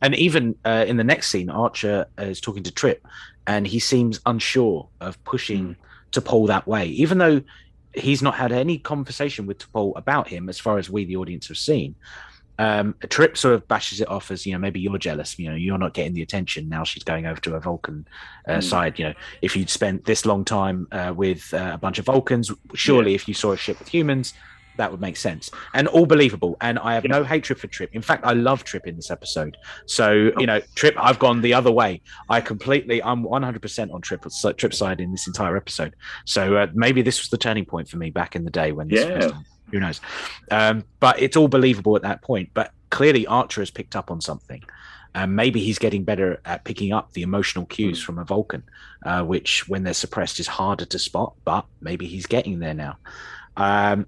[0.00, 3.04] And even uh, in the next scene, Archer is talking to Trip,
[3.48, 5.76] and he seems unsure of pushing mm.
[6.12, 7.42] T'Pol that way, even though
[7.94, 11.48] he's not had any conversation with T'Pol about him as far as we, the audience,
[11.48, 11.94] have seen.
[12.58, 15.50] Um, a trip sort of bashes it off as you know maybe you're jealous you
[15.50, 18.08] know you're not getting the attention now she's going over to a vulcan
[18.48, 18.62] uh, mm.
[18.64, 22.06] side you know if you'd spent this long time uh, with uh, a bunch of
[22.06, 23.14] vulcans surely yeah.
[23.16, 24.32] if you saw a ship with humans
[24.76, 26.56] that would make sense and all believable.
[26.60, 27.90] And I have no hatred for Trip.
[27.92, 29.56] In fact, I love Trip in this episode.
[29.86, 32.02] So you know, Trip, I've gone the other way.
[32.28, 34.24] I completely, I'm 100 percent on Trip
[34.56, 35.94] Trip side in this entire episode.
[36.24, 38.88] So uh, maybe this was the turning point for me back in the day when
[38.88, 39.32] this Yeah.
[39.70, 40.00] who knows?
[40.50, 42.50] Um, but it's all believable at that point.
[42.54, 44.62] But clearly, Archer has picked up on something.
[45.14, 48.62] And maybe he's getting better at picking up the emotional cues from a Vulcan,
[49.06, 51.32] uh, which, when they're suppressed, is harder to spot.
[51.42, 52.98] But maybe he's getting there now.
[53.56, 54.04] Um,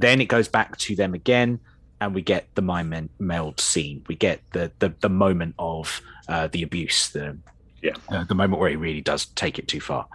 [0.00, 1.60] then it goes back to them again,
[2.00, 4.04] and we get the mind men- meld scene.
[4.08, 7.36] We get the the, the moment of uh, the abuse, the
[7.82, 7.94] Yeah.
[8.08, 10.06] uh, the moment where he really does take it too far.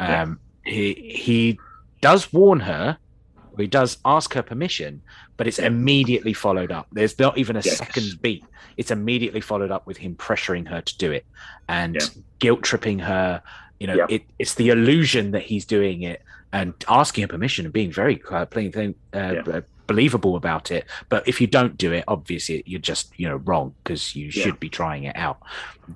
[0.00, 0.22] Yeah.
[0.22, 0.92] Um, He
[1.26, 1.58] he
[2.02, 2.98] does warn her,
[3.52, 5.00] or he does ask her permission,
[5.36, 6.86] but it's immediately followed up.
[6.92, 7.78] There's not even a Yes.
[7.78, 8.44] second's beat.
[8.76, 11.24] It's immediately followed up with him pressuring her to do it
[11.68, 12.06] and Yeah.
[12.38, 13.42] guilt tripping her.
[13.80, 14.06] You know, Yeah.
[14.16, 16.20] it, it's the illusion that he's doing it
[16.52, 19.60] and asking her permission and being very uh, plain, plain, uh, Yeah.
[19.86, 20.84] believable about it.
[21.08, 24.44] But if you don't do it, obviously you're just you know wrong because you Yeah.
[24.44, 25.38] should be trying it out.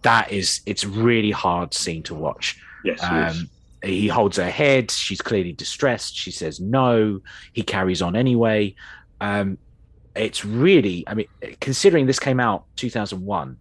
[0.03, 2.57] That is, it's really hard scene to watch.
[2.85, 3.01] Yes.
[3.03, 3.49] Um,
[3.83, 4.91] he holds her head.
[4.91, 6.17] She's clearly distressed.
[6.17, 7.21] She says no.
[7.53, 8.75] He carries on anyway.
[9.21, 9.59] Um,
[10.17, 11.27] it's really, I mean,
[11.61, 13.59] considering this came out 2001,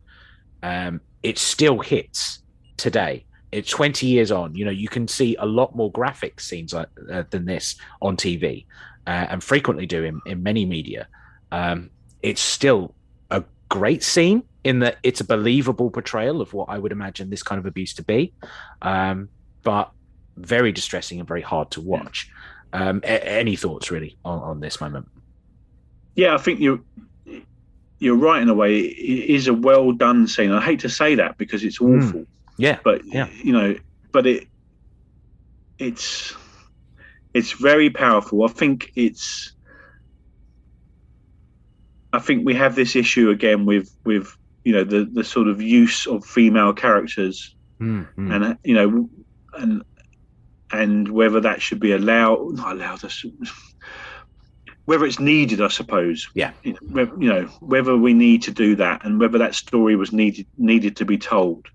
[0.62, 2.40] um, it still hits
[2.78, 3.26] today.
[3.54, 4.56] It's 20 years on.
[4.56, 8.18] You know, you can see a lot more graphic scenes like, uh, than this on
[8.18, 8.66] TV,
[9.08, 11.08] uh, and frequently do in, in many media.
[11.52, 11.90] Um,
[12.22, 12.96] it's still
[13.30, 17.44] a great scene in that it's a believable portrayal of what I would imagine this
[17.44, 18.34] kind of abuse to be,
[18.82, 19.30] um,
[19.64, 19.92] but
[20.38, 22.30] very distressing and very hard to watch.
[22.72, 25.08] Um, a- any thoughts really on, on this moment?
[26.16, 26.80] yeah, I think you're
[28.00, 28.80] you're right in a way.
[28.80, 30.52] It is a well done scene.
[30.52, 32.26] I hate to say that because it's Mm.
[32.58, 33.30] Yeah, but Yeah.
[33.44, 33.76] you know,
[34.12, 34.48] but it
[35.80, 36.36] it's
[37.34, 38.44] it's very powerful.
[38.44, 39.54] I think it's
[42.12, 44.32] I think we have this issue again with with
[44.64, 48.34] you know the the sort of use of female characters Mm, mm.
[48.34, 49.10] and uh, you know
[49.58, 49.84] and
[50.72, 53.26] and whether that should be allowed not allowed us
[54.86, 56.52] whether it's needed i suppose Yeah.
[56.64, 59.96] you know, whe- you know whether we need to do that and whether that story
[59.96, 61.66] was needed needed to be told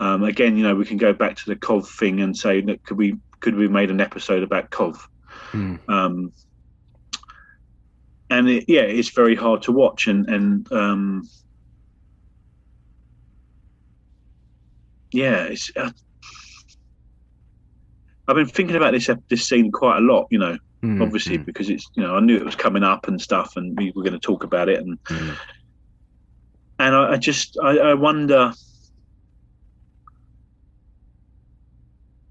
[0.00, 2.84] um, again you know we can go back to the Kov thing and say that
[2.84, 4.98] could we could we made an episode about Kov
[5.52, 5.78] Mm.
[5.88, 6.32] um,
[8.30, 11.28] and it, yeah it's very hard to watch and and um,
[15.12, 15.90] yeah it's uh,
[18.28, 21.44] I've been thinking about this this scene quite a lot, you know, Mm, obviously mm,
[21.46, 24.02] because it's you know I knew it was coming up and stuff, and we were
[24.02, 25.36] going to talk about it, and mm.
[26.78, 28.52] and I, I just I, I wonder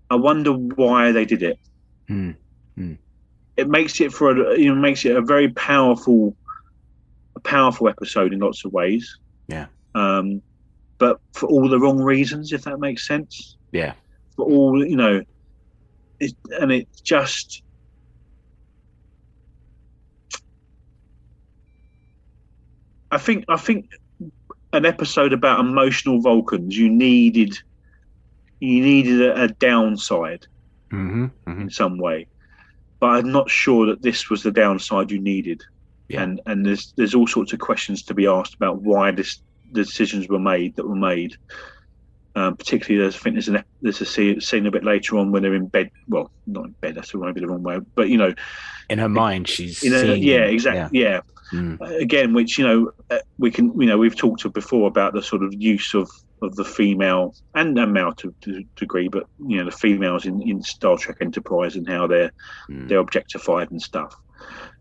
[0.10, 1.60] I wonder why they did it.
[2.10, 2.38] Mm,
[3.58, 6.36] It makes it for a, you know makes it a very powerful
[7.36, 9.18] a powerful episode in lots of ways.
[9.48, 9.68] Yeah.
[9.94, 10.42] Um,
[11.00, 13.58] but for all the wrong reasons, if that makes sense.
[13.72, 13.94] Yeah.
[14.36, 15.22] For all you know,
[16.20, 17.64] it, and it just
[23.12, 23.90] I think I think
[24.74, 27.58] an episode about emotional Vulcans you needed
[28.60, 30.48] you needed a, a downside
[30.92, 31.62] Mhm, mhm.
[31.62, 32.28] in some way,
[33.00, 35.64] but I'm not sure that this was the downside you needed.
[36.08, 36.22] Yeah.
[36.22, 39.42] And and there's there's all sorts of questions to be asked about why this
[39.72, 41.36] the decisions were made that were made.
[42.36, 45.32] Um, particularly, there's I think there's an there's a scene, scene a bit later on
[45.32, 45.90] when they're in bed.
[46.08, 46.96] Well, not in bed.
[46.96, 47.80] That's maybe the wrong way.
[47.96, 48.34] But you know,
[48.90, 51.00] In her mind, she's in yeah, exactly.
[51.00, 51.22] Yeah.
[51.54, 51.80] Mm.
[52.02, 55.22] Again, which you know, uh, we can you know we've talked to before about the
[55.24, 56.10] sort of use of
[56.42, 60.26] of the female and and male to, to a degree, but you know the females
[60.26, 62.32] in, in Star Trek Enterprise and how they're
[62.70, 62.88] Mm.
[62.90, 64.14] they're objectified and stuff.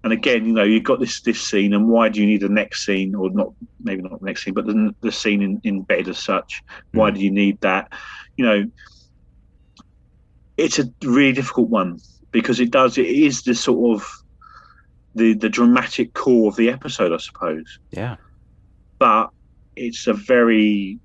[0.03, 2.49] And again, you know, you've got this this scene, and why do you need the
[2.49, 3.49] next scene, or not?
[3.83, 6.61] Maybe not the next scene, but the, the scene in, in bed as such.
[6.93, 7.15] Why Mm.
[7.15, 7.93] do you need that?
[8.37, 8.65] You know,
[10.57, 11.99] it's a really difficult one
[12.33, 12.99] because it does.
[12.99, 14.07] It is the sort of
[15.15, 17.79] the the dramatic core of the episode, I suppose.
[17.91, 18.17] Yeah.
[18.99, 19.31] But
[19.77, 20.99] it's a very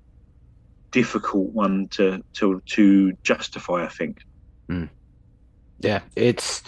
[0.90, 3.84] difficult one to to to justify.
[3.84, 4.18] I think.
[5.80, 6.62] yeah it's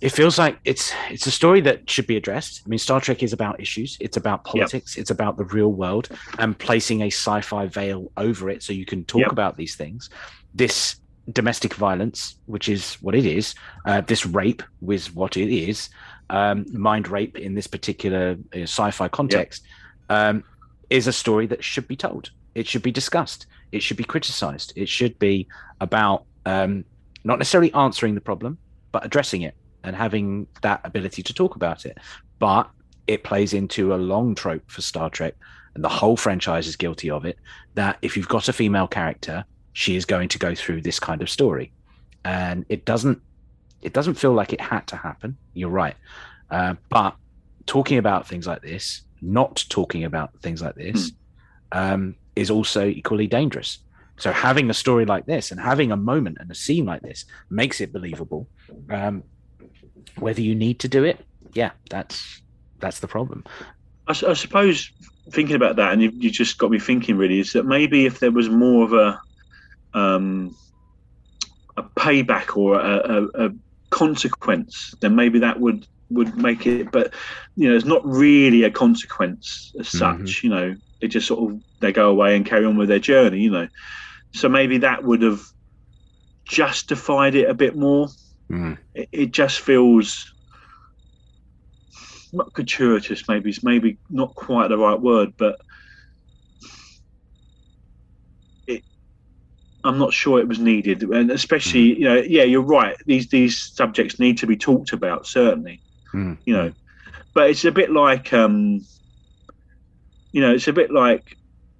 [0.00, 2.62] it feels like it's it's a story that should be addressed.
[2.64, 3.96] I mean star trek is about issues.
[4.00, 4.96] It's about politics.
[4.96, 9.04] It's about the real world and placing a sci-fi veil over it so you can
[9.04, 9.32] talk Yep.
[9.32, 10.08] about these things.
[10.54, 10.96] This
[11.30, 13.54] domestic violence which is what it is
[13.84, 15.90] uh, this rape was what it is
[16.30, 19.62] um, mind rape in this particular uh, sci-fi context
[20.08, 20.42] um,
[20.88, 24.72] is a story that should be told it should be discussed it should be criticized
[24.76, 25.46] it should be
[25.80, 26.84] about um,
[27.24, 28.58] not necessarily answering the problem,
[28.92, 31.98] but addressing it and having that ability to talk about it.
[32.38, 32.70] But
[33.06, 35.34] it plays into a long trope for Star Trek,
[35.74, 37.38] and the whole franchise is guilty of it.
[37.74, 41.22] That if you've got a female character, she is going to go through this kind
[41.22, 41.72] of story,
[42.24, 43.20] and it doesn't.
[43.80, 45.36] It doesn't feel like it had to happen.
[45.54, 45.94] You're right,
[46.50, 47.14] uh, but
[47.66, 51.12] talking about things like this, not talking about things like this,
[51.72, 53.78] um, is also equally dangerous.
[54.16, 57.24] So having a story like this and having a moment and a scene like this
[57.50, 58.48] makes it believable.
[58.90, 59.22] Um,
[60.16, 62.42] whether you need to do it, yeah, that's
[62.80, 63.44] that's the problem.
[64.08, 64.90] I suppose
[65.30, 67.16] thinking about that, and you, you just got me thinking.
[67.16, 69.20] Really, is that maybe if there was more of a
[69.94, 70.56] um,
[71.76, 73.50] a payback or a, a, a
[73.90, 76.90] consequence, then maybe that would would make it.
[76.90, 77.12] But
[77.56, 80.18] you know, it's not really a consequence as such.
[80.18, 80.42] Mhm.
[80.42, 83.40] You know, it just sort of they go away and carry on with their journey.
[83.40, 83.68] You know,
[84.32, 85.40] so maybe that would have
[86.44, 88.08] justified it a bit more.
[88.50, 88.78] Mm.
[88.94, 90.32] It, it just feels
[92.32, 93.28] not gratuitous.
[93.28, 95.60] Maybe it's maybe not quite the right word, but
[98.66, 98.82] it.
[99.84, 102.96] I'm not sure it was needed, and especially you know, yeah, you're right.
[103.06, 105.82] These these subjects need to be talked about certainly,
[106.14, 106.38] Mm.
[106.46, 106.72] you know,
[107.34, 108.80] but it's a bit like um,
[110.38, 111.36] you know, it's a bit like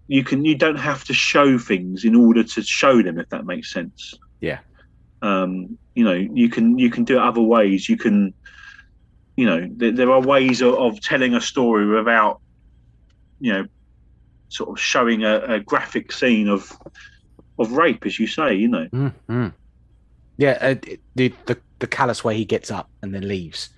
[0.08, 3.46] you can you don't have to show things in order to show them if that
[3.46, 4.58] makes sense Yeah.
[5.22, 8.34] um, you know you can you can do it other ways you can
[9.36, 12.40] you know there, there are ways of, of telling a story without
[13.38, 13.64] you know
[14.48, 16.76] sort of showing a, a graphic scene of
[17.60, 19.52] of rape as you say you know Mm, mm.
[20.36, 20.74] Yeah, uh,
[21.14, 23.70] the, the the callous way he gets up and then leaves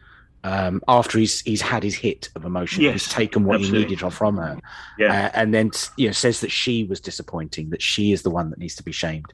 [0.44, 3.80] um, after he's he's had his hit of emotion, Yes, he's taken what absolutely.
[3.80, 4.58] he needed from her,
[4.98, 8.30] yeah uh, and then you know says that she was disappointing, that she is the
[8.30, 9.32] one that needs to be shamed.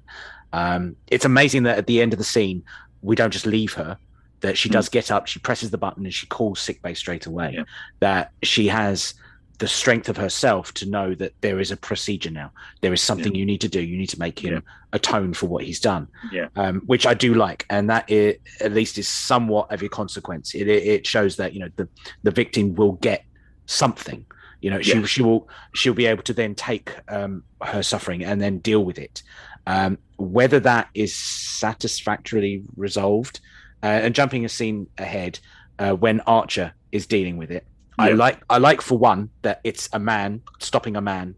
[0.53, 2.63] Um, it's amazing that at the end of the scene,
[3.03, 3.99] we don't just leave her;
[4.41, 4.73] that she Mm.
[4.73, 7.53] does get up, she presses the button, and she calls sickbay straight away.
[7.55, 7.65] Yeah.
[8.01, 9.15] That she has
[9.59, 12.51] the strength of herself to know that there is a procedure now.
[12.83, 13.81] There is something you need to do.
[13.81, 14.61] You need to make him Yeah.
[14.93, 16.09] atone for what he's done.
[16.31, 16.49] Yeah.
[16.57, 20.55] Um, which I do like, and that at least is somewhat of a consequence.
[20.55, 21.89] It, it it shows that you know the
[22.23, 23.25] the victim will get
[23.67, 24.25] something.
[24.61, 25.07] You know, she Yeah.
[25.07, 28.99] she will she'll be able to then take um, her suffering and then deal with
[28.99, 29.23] it.
[29.67, 33.41] Um, whether that is satisfactorily resolved,
[33.83, 35.39] uh, and jumping a scene ahead,
[35.79, 37.67] uh, when Archer is dealing with it,
[37.99, 41.35] I like I like for one that it's a man stopping a man,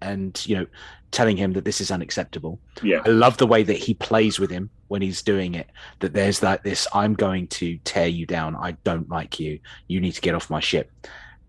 [0.00, 0.66] and you know,
[1.10, 2.60] telling him that this is unacceptable.
[2.82, 5.68] yeah I love the way that he plays with him when he's doing it.
[6.00, 8.56] That there's like this, I'm going to tear you down.
[8.56, 9.60] I don't like you.
[9.86, 10.90] You need to get off my ship.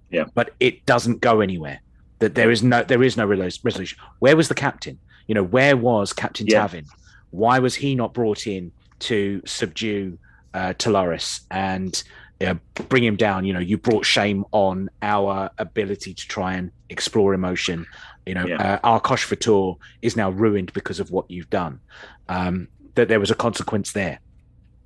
[0.10, 0.26] Yeah.
[0.34, 1.82] But it doesn't go anywhere.
[2.20, 3.97] That there is no there is no resolution.
[4.20, 4.99] Where was the captain?
[5.28, 6.68] You know, where was Captain Yeah.
[6.68, 6.86] Tavin?
[7.32, 10.18] Why was he not brought in to subdue
[10.53, 12.03] uh, Tolaris and
[12.45, 12.55] uh,
[12.87, 13.45] bring him down?
[13.45, 17.85] You know, you brought shame on our ability to try and explore emotion.
[18.25, 18.79] You know, Yeah.
[18.83, 21.79] uh, Arkosh Fator is now ruined because of what you've done.
[22.27, 24.19] Um, that there was a consequence there.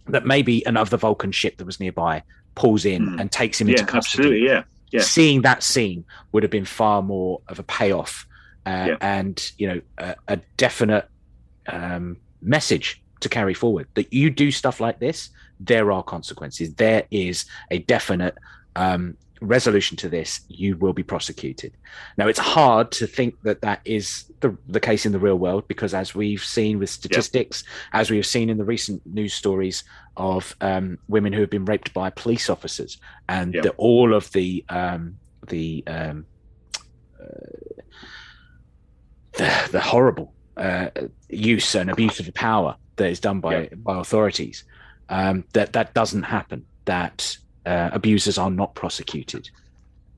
[0.08, 2.24] That maybe another Vulcan ship that was nearby
[2.56, 3.22] pulls in Mm.
[3.22, 4.24] and takes him into custody.
[4.24, 5.02] absolutely yeah yeah.
[5.02, 8.28] Seeing that scene would have been far more of a payoff
[8.68, 8.98] uh, Yeah.
[9.02, 11.10] and you know a, a definite
[11.68, 13.88] um, message to carry forward.
[13.96, 16.74] That you do stuff like this, there are consequences.
[16.76, 18.36] There is a definite
[18.76, 20.42] um, resolution to this.
[20.48, 21.74] You will be prosecuted.
[22.18, 25.68] Now, it's hard to think that that is the, the case in the real world
[25.68, 27.64] because, as we've seen with statistics,
[27.94, 29.84] as we have seen in the recent news stories
[30.18, 32.98] of um, women who have been raped by police officers,
[33.30, 33.62] and Yeah.
[33.62, 35.18] the, all of the um,
[35.48, 36.26] the, um,
[37.20, 37.82] uh,
[39.38, 40.90] the the horrible uh,
[41.30, 44.64] use and abuse of power that is done by by authorities,
[45.10, 46.66] um, that that doesn't happen.
[46.86, 49.50] That uh, abusers are not prosecuted.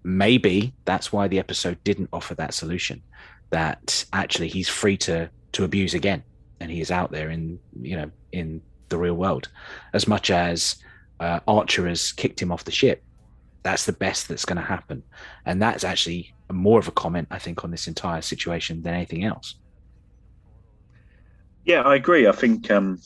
[0.04, 3.02] Maybe that's why the episode didn't offer that solution.
[3.50, 6.24] That actually he's free to to abuse again,
[6.60, 9.50] and he is out there in you know in the real world,
[9.94, 10.76] as much as
[11.20, 13.04] uh, Archer has kicked him off the ship.
[13.64, 15.02] That's the best that's going to happen,
[15.46, 19.24] and that's actually more of a comment I think on this entire situation than anything
[19.24, 19.56] else.
[21.66, 22.28] Yeah, I agree.
[22.28, 23.02] I think, um,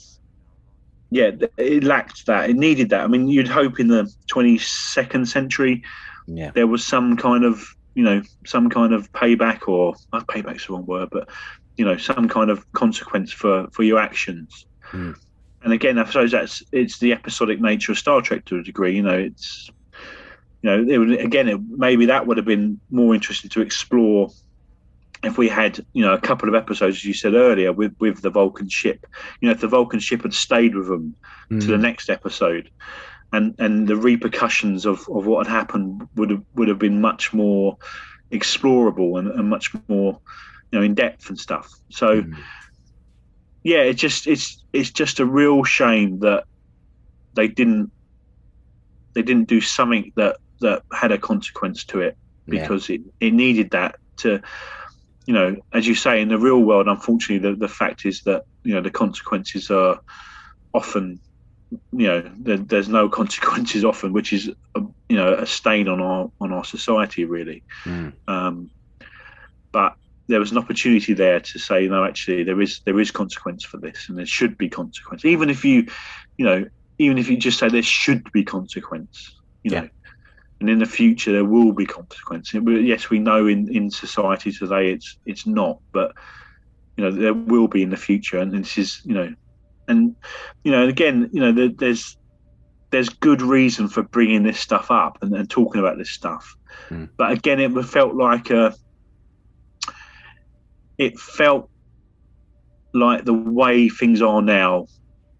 [1.10, 2.50] yeah, it lacked that.
[2.50, 3.02] It needed that.
[3.02, 5.84] I mean, you'd hope in the 22nd century
[6.28, 10.68] Yeah, there was some kind of, you know, some kind of payback, or uh, payback's
[10.68, 11.30] the wrong word, but
[11.78, 14.66] you know, some kind of consequence for for your actions.
[14.82, 15.14] Hmm.
[15.64, 18.96] And again, I suppose that's it's the episodic nature of Star Trek to a degree.
[18.96, 19.70] You know, it's
[20.62, 24.30] you know, it would, again, it, maybe that would have been more interesting to explore
[25.24, 28.22] if we had, you know, a couple of episodes, as you said earlier, with with
[28.22, 29.00] the Vulcan ship.
[29.42, 31.18] You know, if the Vulcan ship had stayed with them
[31.62, 32.70] to the Mm, next episode,
[33.32, 37.34] and and the repercussions of, of what had happened would have would have been much
[37.34, 37.78] more
[38.34, 40.20] explorable and, and much more
[40.72, 41.70] you know in depth and stuff.
[41.92, 42.50] So Mm.
[43.64, 46.46] yeah, it's just it's it's just a real shame that
[47.36, 47.92] they didn't
[49.16, 52.18] they didn't do something that that had a consequence to it
[52.48, 52.64] Yeah.
[52.68, 54.42] because it, it needed that to
[55.30, 58.42] you know as you say in the real world unfortunately the, the fact is that
[58.64, 60.00] you know the consequences are
[60.74, 61.22] often
[61.92, 66.02] you know there, there's no consequences often which is a, you know a stain on
[66.02, 68.14] our on our society really Mm.
[68.28, 68.72] um,
[69.72, 69.94] but
[70.28, 73.78] there was an opportunity there to say no actually there is there is consequence for
[73.78, 75.86] this and there should be consequence even if you
[76.40, 76.66] you know
[76.98, 79.32] even if you just say there should be consequence
[79.64, 79.90] you know Yeah.
[80.60, 82.62] And in the future there will be consequences.
[82.66, 86.12] Yes we know in in society today it's it's not but
[86.98, 89.34] you know there will be in the future and this is you know
[89.88, 90.16] and
[90.64, 92.18] you know and again you know there, there's
[92.92, 96.56] there's good reason for bringing this stuff up and, and talking about this stuff
[96.90, 97.10] Mm.
[97.18, 98.74] but again it felt like a
[100.98, 101.70] it felt
[102.94, 104.86] like the way things are now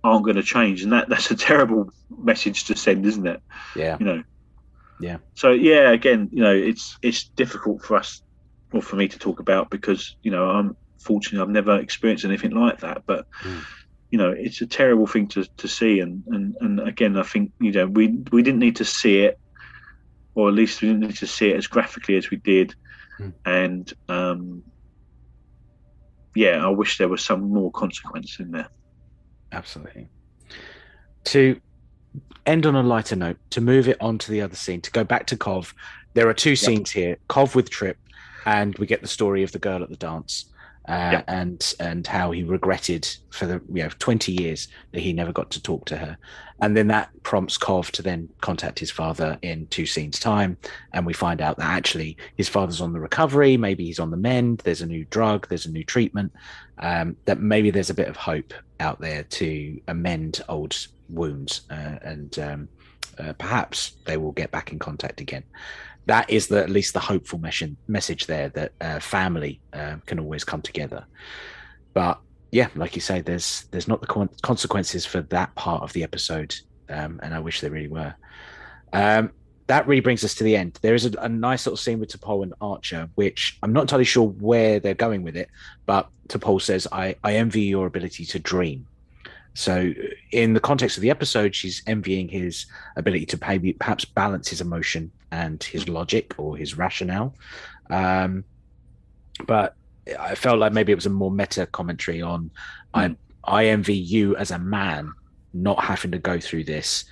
[0.04, 3.42] aren't going to change and that that's a terrible message to send isn't it
[3.76, 3.98] Yeah.
[4.00, 4.24] you know
[5.00, 5.18] Yeah.
[5.36, 8.22] so yeah again you know it's it's difficult for us
[8.74, 12.52] or for me to talk about because you know i'm fortunate i've never experienced anything
[12.52, 13.64] like that but Mm.
[14.12, 17.52] you know it's a terrible thing to, to see and, and and again i think
[17.62, 19.40] you know we we didn't need to see it
[20.36, 22.76] or at least we didn't need to see it as graphically as we did
[23.20, 23.34] Mm.
[23.46, 24.64] and um
[26.36, 28.70] yeah i wish there was some more consequence in there
[29.52, 30.10] Absolutely.
[31.26, 31.60] To
[32.50, 35.04] end on a lighter note, to move it on to the other scene, to go
[35.04, 35.74] back to Kov,
[36.16, 37.98] there are two scenes here Kov with Trip,
[38.46, 40.46] and we get the story of the girl at the dance.
[40.88, 41.24] Uh, Yeah.
[41.28, 45.52] and and how he regretted for the you know 20 years that he never got
[45.52, 46.18] to talk to her
[46.62, 50.58] and then that prompts Kov to then contact his father in two scenes time
[50.94, 54.18] and we find out that actually his father's on the recovery maybe he's on the
[54.18, 56.32] mend there's a new drug there's a new treatment
[56.80, 60.76] um, that maybe there's a bit of hope out there to amend old
[61.10, 62.70] wounds uh, and um,
[63.18, 65.44] uh, perhaps they will get back in contact again
[66.06, 70.20] that is the, at least the hopeful mes- message there that uh, family uh, can
[70.20, 71.06] always come together
[71.94, 72.20] but
[72.52, 76.04] yeah like you say there's there's not the con- consequences for that part of the
[76.04, 76.56] episode
[76.90, 78.14] um, and i wish there really were
[78.94, 79.32] um,
[79.70, 80.80] that really brings us to the end.
[80.82, 84.04] There is a, a nice little scene with T'Pol and Archer, which I'm not entirely
[84.04, 85.48] sure where they're going with it,
[85.86, 88.88] but T'Pol says, I, I envy your ability to dream.
[89.54, 89.94] So,
[90.32, 94.62] in the context of the episode, she's envying his ability to maybe perhaps balance his
[94.62, 97.36] emotion and his logic or his rationale.
[97.90, 98.46] Um,
[99.46, 99.76] but
[100.20, 102.52] I felt like maybe it was a more meta commentary on
[102.94, 105.12] I I envy you as a man
[105.54, 107.06] not having to go through this,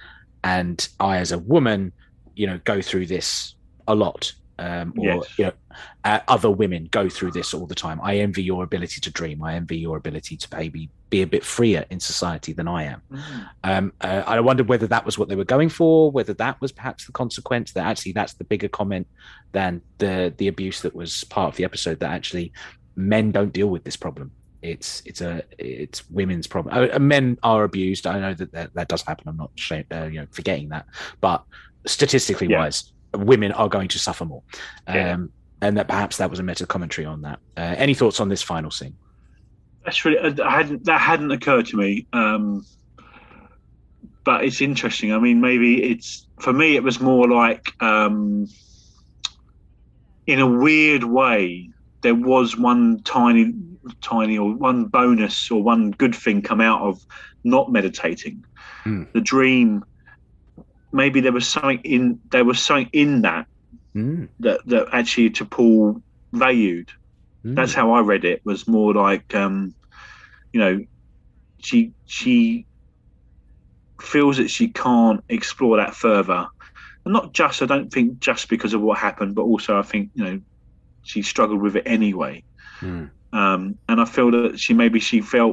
[0.44, 1.92] and I as a woman,
[2.36, 3.56] you know, go through this
[3.88, 4.34] a lot.
[4.60, 5.38] Um, or Yes.
[5.40, 5.52] you know,
[6.04, 8.00] uh, other women go through this all the time.
[8.02, 9.44] I envy your ability to dream.
[9.44, 13.02] I envy your ability to maybe be a bit freer in society than I am.
[13.64, 16.72] Um, uh, I wondered whether that was what they were going for, whether that was
[16.72, 19.08] perhaps the consequence that actually that's the bigger comment
[19.52, 22.00] than the the abuse that was part of the episode.
[22.00, 22.52] That actually
[22.96, 24.32] men don't deal with this problem.
[24.64, 26.76] It's it's a it's women's problem.
[26.76, 28.08] Uh, uh, men are abused.
[28.08, 29.28] I know that that, that does happen.
[29.30, 30.88] I'm not shame, uh, you know forgetting that,
[31.22, 31.44] but
[31.86, 32.60] statistically Yeah.
[32.62, 34.44] wise, women are going to suffer more.
[34.88, 35.32] Um,
[35.62, 37.40] And that perhaps that was a meta commentary on that.
[37.58, 38.96] Uh, any thoughts on this final scene?
[39.86, 42.06] That's really I hadn't that hadn't occurred to me.
[42.14, 42.64] Um,
[44.24, 45.14] but it's interesting.
[45.14, 46.76] I mean, maybe it's for me.
[46.76, 48.48] It was more like, um,
[50.28, 51.70] in a weird way,
[52.02, 53.54] there was one tiny,
[54.02, 57.04] tiny or one bonus or one good thing come out of
[57.46, 58.46] not meditating.
[58.84, 59.04] Hmm.
[59.14, 59.84] The dream.
[60.92, 63.48] Maybe there was something in there was something in that
[63.96, 66.02] Mm, that that actually T'Pol
[66.34, 66.90] valued.
[67.46, 68.42] Mm, that's how I read it.
[68.46, 69.76] Was more like, um,
[70.54, 70.80] you know,
[71.60, 72.66] she she
[74.02, 76.48] feels that she can't explore that further,
[77.06, 80.12] and not just I don't think just because of what happened, but also I think
[80.16, 80.42] you know
[81.04, 82.44] she struggled with it anyway,
[82.82, 85.52] mm, um, and I feel that she maybe she felt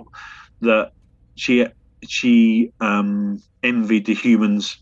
[0.61, 0.91] that
[1.37, 1.67] she
[2.07, 4.77] she um, envied the humans'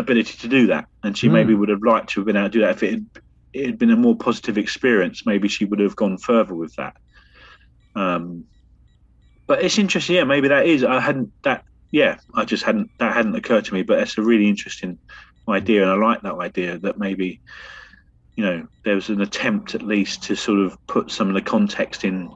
[0.00, 1.34] ability to do that, and she Hmm.
[1.34, 3.06] maybe would have liked to have been able to do that if it had,
[3.52, 5.26] it had been a more positive experience.
[5.26, 6.96] Maybe she would have gone further with that.
[7.94, 8.44] Um,
[9.46, 10.16] but it's interesting.
[10.16, 10.84] Yeah, maybe that is.
[10.84, 11.64] I hadn't that.
[11.90, 13.82] Yeah, I just hadn't that hadn't occurred to me.
[13.82, 14.98] But it's a really interesting
[15.48, 17.40] idea, and I like that idea that maybe
[18.36, 21.42] you know there was an attempt at least to sort of put some of the
[21.42, 22.30] context in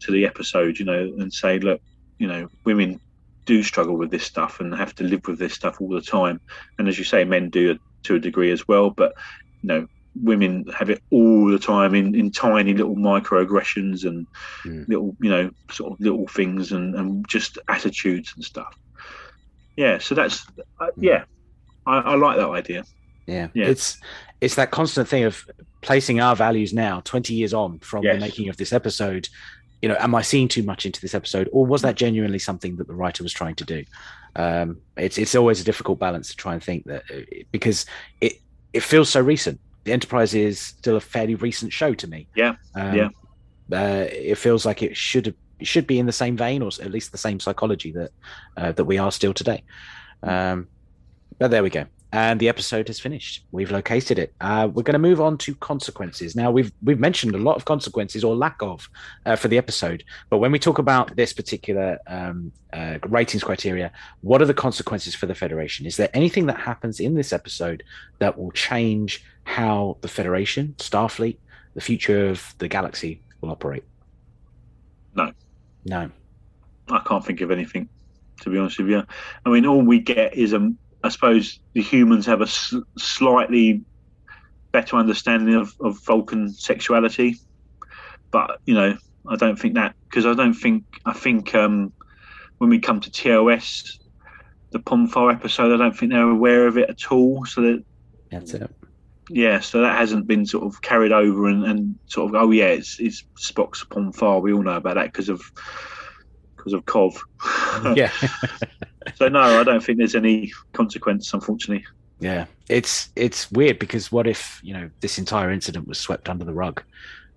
[0.00, 1.80] to the episode, you know, and say, look,
[2.18, 2.98] you know, women
[3.44, 6.40] do struggle with this stuff and have to live with this stuff all the time.
[6.78, 8.90] And as you say, men do to a degree as well.
[8.90, 9.14] But
[9.62, 9.86] you know,
[10.22, 14.26] women have it all the time in, in tiny little microaggressions and
[14.64, 14.86] mm.
[14.88, 18.74] little, you know, sort of little things and, and just attitudes and stuff.
[19.76, 20.46] Yeah, so that's
[20.80, 21.04] uh, hmm.
[21.04, 21.24] yeah,
[21.86, 22.84] I, I like that idea.
[23.26, 23.48] Yeah.
[23.54, 23.66] yeah.
[23.66, 23.98] It's
[24.40, 25.44] it's that constant thing of
[25.80, 28.16] placing our values now, 20 years on from yes.
[28.16, 29.28] the making of this episode.
[29.82, 32.76] You know, am I seeing too much into this episode, or was that genuinely something
[32.76, 33.84] that the writer was trying to do?
[34.36, 37.20] Um, it's it's always a difficult balance to try and think that uh,
[37.50, 37.86] because
[38.20, 38.34] it
[38.72, 39.58] it feels so recent.
[39.84, 42.26] The Enterprise is still a fairly recent show to me.
[42.34, 43.08] Yeah, um, yeah.
[43.72, 46.68] Uh, it feels like it should have it should be in the same vein, or
[46.68, 48.10] at least the same psychology that
[48.56, 49.62] uh, that we are still today.
[50.22, 50.68] Um,
[51.38, 53.44] but there we go and the episode has finished.
[53.52, 54.34] We've located it.
[54.40, 56.34] Uh, we're going to move on to consequences.
[56.34, 58.88] Now we've we've mentioned a lot of consequences or lack of
[59.26, 63.92] uh, for the episode, but when we talk about this particular um, uh, ratings criteria,
[64.22, 65.86] what are the consequences for the Federation?
[65.86, 67.84] Is there anything that happens in this episode
[68.18, 71.36] that will change how the Federation, Starfleet,
[71.74, 73.84] the future of the galaxy will operate?
[75.14, 75.32] No,
[75.84, 76.10] no,
[76.88, 77.88] I can't think of anything.
[78.42, 79.02] To be honest with you,
[79.44, 80.72] I mean, all we get is a
[81.02, 83.82] I suppose the humans have a slightly
[84.72, 87.36] better understanding of, of Vulcan sexuality,
[88.30, 88.96] but you know,
[89.28, 91.92] I don't think that because I don't think I think um,
[92.58, 93.98] when we come to TOS,
[94.70, 97.44] the Pon farr episode, I don't think they're aware of it at all.
[97.46, 97.84] So that
[98.30, 98.70] that's it.
[99.32, 102.66] Yeah, so that hasn't been sort of carried over and, and sort of oh yeah,
[102.66, 104.40] it's it's Spock's Pon farr.
[104.40, 105.40] We all know about that because of
[106.56, 107.18] because of Kov.
[107.96, 108.12] yeah.
[109.14, 111.86] so no, I don't think there's any consequence, unfortunately.
[112.20, 116.44] Yeah, it's it's weird because what if you know this entire incident was swept under
[116.44, 116.82] the rug?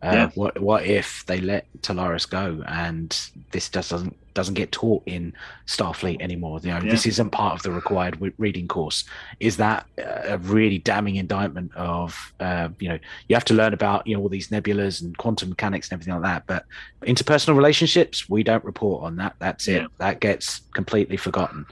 [0.04, 0.30] Uh, yeah.
[0.36, 3.18] What what if they let Tolaris go and
[3.52, 5.34] this just doesn't doesn't get taught in
[5.66, 6.60] Starfleet anymore?
[6.62, 6.92] You know, yeah.
[6.92, 9.06] this isn't part of the required w- reading course.
[9.40, 13.00] Is that a really damning indictment of uh, you know
[13.30, 16.22] you have to learn about you know all these nebulas and quantum mechanics and everything
[16.22, 16.66] like that, but
[17.08, 19.36] interpersonal relationships we don't report on that.
[19.40, 19.84] That's it.
[19.84, 19.88] Yeah.
[20.00, 21.66] That gets completely forgotten.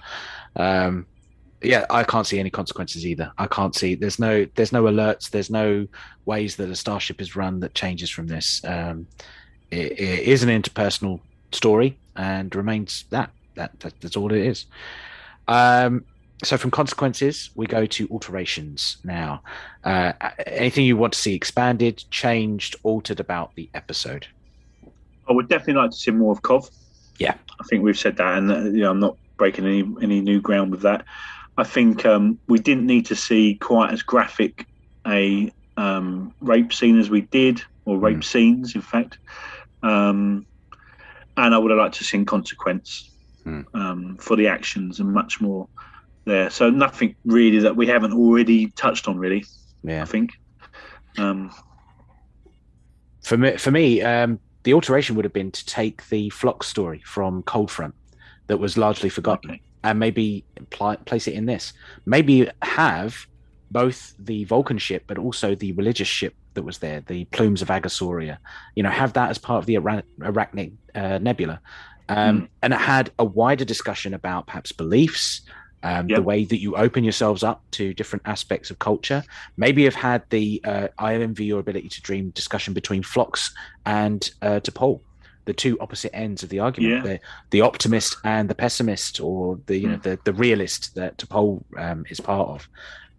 [0.55, 1.05] Um,
[1.61, 3.31] yeah, I can't see any consequences either.
[3.37, 5.87] I can't see there's no there's no alerts, there's no
[6.25, 8.61] ways that a starship is run that changes from this.
[8.63, 9.07] Um,
[9.69, 11.19] it, it is an interpersonal
[11.51, 13.31] story and remains that.
[13.55, 14.65] That, that that's all it is.
[15.47, 16.05] Um,
[16.43, 19.43] so from consequences, we go to alterations now.
[19.83, 20.13] Uh,
[20.47, 24.25] anything you want to see expanded, changed, altered about the episode?
[25.29, 26.71] I would definitely like to see more of Kov.
[27.19, 30.21] Yeah, I think we've said that, and uh, you know, I'm not breaking any any
[30.21, 31.05] new ground with that.
[31.57, 34.65] I think um, we didn't need to see quite as graphic
[35.05, 38.23] a um, rape scene as we did, or rape mm.
[38.23, 39.17] scenes, in fact.
[39.83, 40.45] Um,
[41.37, 43.11] and I would have liked to see consequence
[43.45, 44.21] mm.
[44.21, 45.67] for the actions and much more
[46.25, 46.49] there.
[46.49, 49.45] So nothing really that we haven't already touched on, really.
[49.83, 50.31] Yeah, I think.
[51.17, 51.51] Um,
[53.23, 57.01] for me, for me, um, the alteration would have been to take the Phlox story
[57.05, 57.95] from Cold Front
[58.47, 59.51] that was largely forgotten.
[59.51, 61.73] Okay and maybe pl- place it in this.
[62.05, 63.27] Maybe have
[63.69, 67.69] both the Vulcan ship, but also the religious ship that was there, the plumes of
[67.69, 68.37] Agosoria.
[68.75, 71.61] You know, have that as part of the Ara- Arachnid uh, Nebula,
[72.09, 72.47] um, mm.
[72.61, 75.41] and it had a wider discussion about perhaps beliefs.
[75.83, 76.17] Um, yep.
[76.17, 79.23] The way that you open yourselves up to different aspects of culture.
[79.57, 83.51] Maybe have had the uh, I envy your ability to dream discussion between Phlox
[83.83, 85.01] and uh, T'Pol
[85.45, 87.13] the two opposite ends of the argument yeah.
[87.13, 87.19] the,
[87.49, 90.01] the optimist and the pessimist or the you know hmm.
[90.01, 92.69] the, the realist that T'Pol um, is part of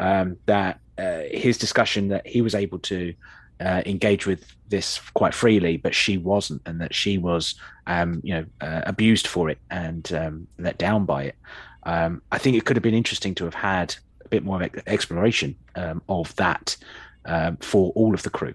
[0.00, 3.14] um, that uh, his discussion that he was able to
[3.60, 7.54] uh, engage with this quite freely but she wasn't and that she was
[7.86, 11.36] um, you know uh, abused for it and um, let down by it
[11.84, 13.94] um, I think it could have been interesting to have had
[14.24, 16.76] a bit more exploration um, of that
[17.60, 18.55] for all of the crew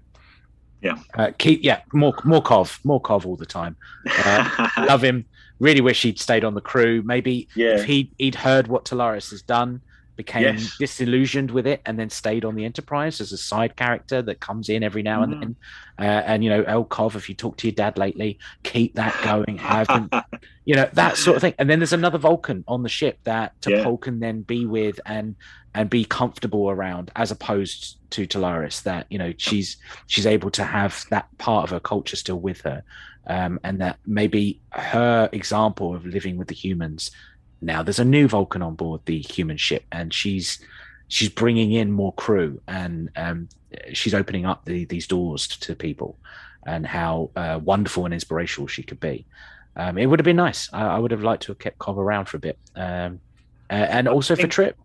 [0.81, 0.97] yeah.
[1.15, 3.75] Uh, keep yeah more more Kov more Kov all the time.
[4.07, 5.25] Uh, love him.
[5.59, 7.01] Really wish he'd stayed on the crew.
[7.03, 7.75] Maybe yeah.
[7.75, 9.81] if he he'd heard what Tolaris has done,
[10.15, 10.77] became yes.
[10.77, 14.69] disillusioned with it, and then stayed on the Enterprise as a side character that comes
[14.69, 15.39] in every now and mm.
[15.39, 15.55] then.
[15.99, 19.19] Uh, and you know, El Kov, if you talk to your dad lately, keep that
[19.23, 19.57] going.
[19.57, 20.09] Have him,
[20.65, 21.55] you know that sort of thing.
[21.57, 24.03] And then there's another Vulcan on the ship that T'Pol yeah.
[24.03, 25.35] can then be with and
[25.77, 28.81] and be comfortable around, as opposed to Tolaris.
[28.81, 29.77] That you know she's
[30.07, 32.83] she's able to have that part of her culture still with her,
[33.27, 37.11] um, and that maybe her example of living with the humans.
[37.61, 40.59] Now there's a new Vulcan on board the human ship, and she's
[41.09, 43.47] she's bringing in more crew, and um,
[43.93, 46.17] she's opening up the, these doors to, people,
[46.65, 49.25] and how uh, wonderful and inspirational she could be.
[49.75, 50.69] Um, it would have been nice.
[50.73, 53.19] I, I, would have liked to have kept Kov around for a bit, um,
[53.69, 54.77] uh, and also think, for Trip.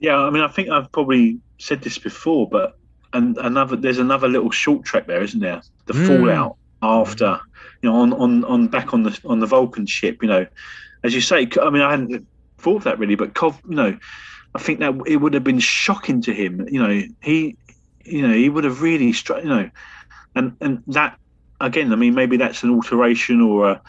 [0.00, 2.78] Yeah, I mean, I think I've probably said this before, but
[3.12, 5.62] and another there's another little short track there, isn't there?
[5.86, 6.06] The mm.
[6.06, 7.40] fallout after,
[7.82, 10.22] you know, on, on on back on the on the Vulcan ship.
[10.22, 10.46] You know,
[11.02, 12.26] as you say, I mean, I hadn't
[12.58, 13.98] thought of that really, but Kov, you know,
[14.54, 16.68] I think that it would have been shocking to him.
[16.68, 17.56] You know, he,
[18.04, 19.42] you know, he would have really struck.
[19.42, 19.70] You know,
[20.34, 21.18] and and that
[21.60, 23.82] again, I mean, maybe that's an alteration or a,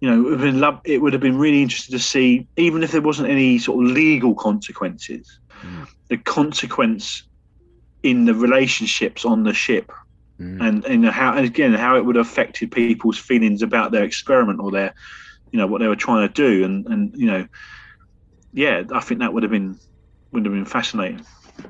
[0.00, 2.92] you know, it would, been, it would have been really interesting to see, even if
[2.92, 5.86] there wasn't any sort of legal consequences, mm.
[6.08, 7.24] the consequence
[8.02, 9.92] in the relationships on the ship,
[10.40, 10.66] mm.
[10.66, 14.58] and and how and again how it would have affected people's feelings about their experiment
[14.58, 14.94] or their,
[15.52, 17.46] you know, what they were trying to do, and and you know,
[18.54, 19.78] yeah, I think that would have been
[20.32, 21.26] would have been fascinating.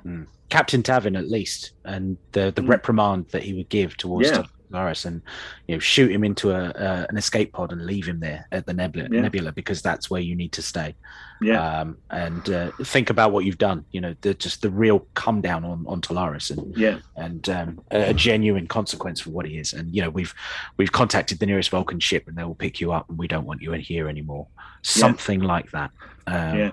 [0.06, 0.28] Mm.
[0.50, 2.68] Captain Tavin, at least, and the the mm.
[2.68, 4.44] reprimand that he would give towards yeah.
[4.70, 5.22] Norris and
[5.66, 8.66] you know shoot him into a, a, an escape pod and leave him there at
[8.66, 9.20] the nebula, yeah.
[9.20, 10.94] nebula because that's where you need to stay.
[11.42, 11.80] Yeah.
[11.80, 13.84] Um, and uh, think about what you've done.
[13.92, 17.80] You know, the, just the real come down on on Tolaris and yeah, and um,
[17.90, 19.72] a, a, genuine consequence for what he is.
[19.72, 20.34] And you know, we've
[20.76, 23.46] we've contacted the nearest Vulcan ship and they will pick you up and we don't
[23.46, 24.46] want you in here anymore.
[24.82, 25.46] Something yeah.
[25.46, 25.90] like that.
[26.26, 26.70] Um, yeah.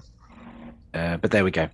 [0.93, 1.69] Uh, but there we go.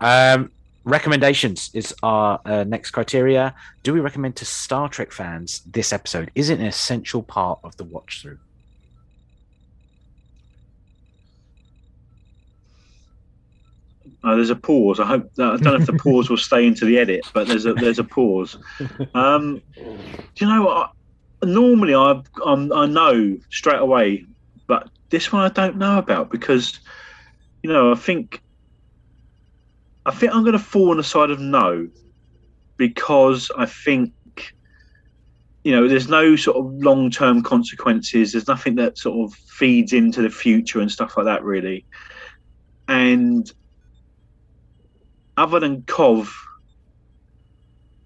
[0.00, 0.50] Um,
[0.86, 3.54] recommendations is our uh, next criteria.
[3.82, 6.30] Do we recommend to Star Trek fans this episode?
[6.34, 8.38] Is it an essential part of the watch through?
[14.24, 14.98] Uh, there's a pause.
[14.98, 17.66] I hope I don't know if the pause will stay into the edit, but there's
[17.66, 18.56] a there's a pause.
[19.14, 20.92] Um, do you know what?
[21.44, 24.24] Normally, I I'm, I know straight away,
[24.66, 26.80] but this one I don't know about because
[27.62, 28.42] you know I think
[30.06, 31.88] I think I'm going to fall on the side of no
[32.76, 34.12] because I think
[35.64, 38.32] you know there's no sort of long term consequences.
[38.32, 41.84] There's nothing that sort of feeds into the future and stuff like that really.
[42.86, 43.52] And
[45.36, 46.32] other than Kov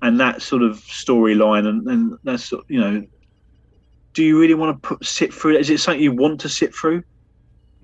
[0.00, 3.06] and that sort of storyline and, and that's you know
[4.14, 5.60] do you really want to put, sit through it?
[5.60, 7.04] Is it something you want to sit through?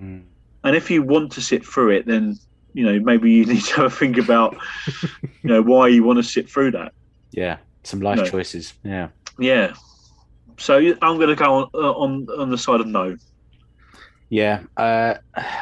[0.03, 0.25] Mm.
[0.65, 2.37] And if you want to sit through it, then
[2.77, 4.57] you know maybe you need to have a think about
[5.43, 6.93] you know why you want to sit through that.
[7.33, 9.09] Yeah some life you know, choices yeah.
[9.39, 9.75] Yeah.
[10.59, 13.17] So i'm going to go on uh, on on the side of no.
[14.29, 15.15] Yeah uh,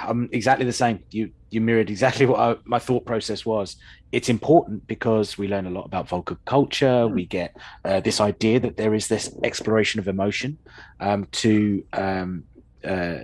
[0.03, 1.03] i'm exactly the same.
[1.11, 3.77] You you mirrored exactly what I, my thought process was.
[4.11, 7.09] It's important because we learn a lot about Vulcan culture.
[7.09, 10.57] We get uh, this idea that there is this exploration of emotion
[11.01, 12.45] um, to um,
[12.85, 13.19] uh,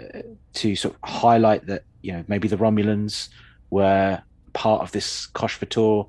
[0.55, 3.29] to sort of highlight that you know maybe the Romulans
[3.71, 4.21] were
[4.53, 6.09] part of this Kosh Vator.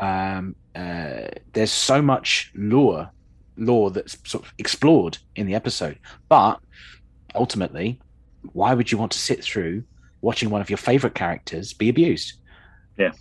[0.00, 3.10] Um, uh, there's so much lore,
[3.56, 5.98] lore that's sort of explored in the episode,
[6.28, 6.58] but
[7.34, 8.00] ultimately,
[8.52, 9.84] why would you want to sit through
[10.20, 12.34] watching one of your favorite characters be abused?
[12.98, 13.12] Yeah,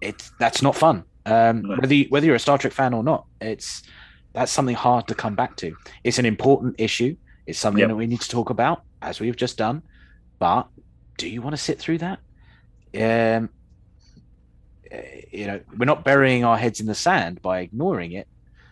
[0.00, 1.04] it's that's not fun.
[1.26, 1.76] Um, no.
[1.76, 3.82] Whether you, whether you're a Star Trek fan or not, it's
[4.32, 5.76] that's something hard to come back to.
[6.02, 7.16] It's an important issue.
[7.46, 7.88] It's something yep.
[7.88, 9.82] that we need to talk about, as we've just done.
[10.38, 10.66] But
[11.18, 12.18] do you want to sit through that?
[12.94, 13.48] Um,
[14.90, 18.28] eh, you know, we're not burying our heads in the sand by ignoring it.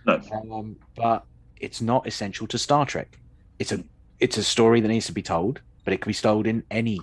[0.06, 0.20] No.
[0.32, 1.24] Um, but
[1.56, 3.18] it's not essential to Star Trek.
[3.58, 3.82] It's a
[4.20, 7.00] it's a story that needs to be told, but it can be told in any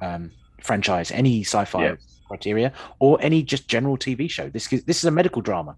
[0.00, 0.30] um,
[0.62, 1.96] franchise, any sci-fi yeah.
[2.26, 4.48] criteria, or any just general TV show.
[4.48, 5.76] This is, this is a medical drama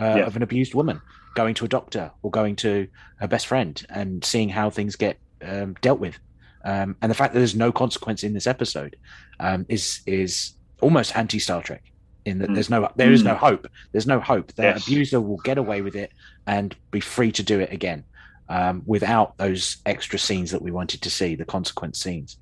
[0.00, 0.26] uh, yeah.
[0.26, 1.00] of an abused woman
[1.34, 5.18] going to a doctor or going to her best friend and seeing how things get
[5.42, 6.18] um, dealt with.
[6.64, 8.96] Um, and the fact that there's no consequence in this episode
[9.40, 11.82] um, is is almost anti Star Trek.
[12.24, 12.54] In that mm.
[12.54, 13.38] there's no there is no mm.
[13.38, 13.66] hope.
[13.90, 14.52] There's no hope.
[14.52, 14.86] The yes.
[14.86, 16.12] abuser will get away with it
[16.46, 18.04] and be free to do it again
[18.48, 22.36] um, without those extra scenes that we wanted to see, the consequence scenes.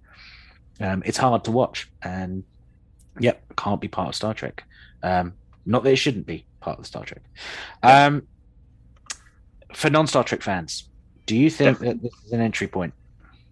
[0.81, 2.43] Um, it's hard to watch, and
[3.19, 4.65] yep, can't be part of Star Trek.
[5.03, 5.35] Um,
[5.67, 7.23] not that it shouldn't be part of the Star Trek.
[7.83, 8.27] Um,
[9.73, 10.89] for non Star Trek fans,
[11.27, 12.93] do you think that this is an entry point?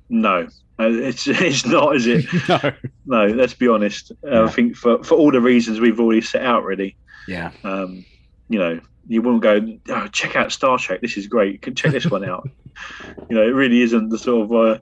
[0.09, 0.49] No,
[0.81, 2.27] uh, it's it's not, is it?
[2.49, 2.73] no,
[3.07, 3.27] no.
[3.35, 4.13] Let's be honest.
[4.25, 4.45] Yeah.
[4.45, 6.97] I think for for all the reasons we've already set out, really.
[7.27, 7.51] Yeah.
[7.65, 8.05] Um,
[8.49, 9.61] you know, you wouldn't go
[9.95, 11.01] oh, check out Star Trek.
[11.01, 11.53] This is great.
[11.53, 12.49] You can check this one out.
[13.29, 14.79] you know, it really isn't the sort of uh,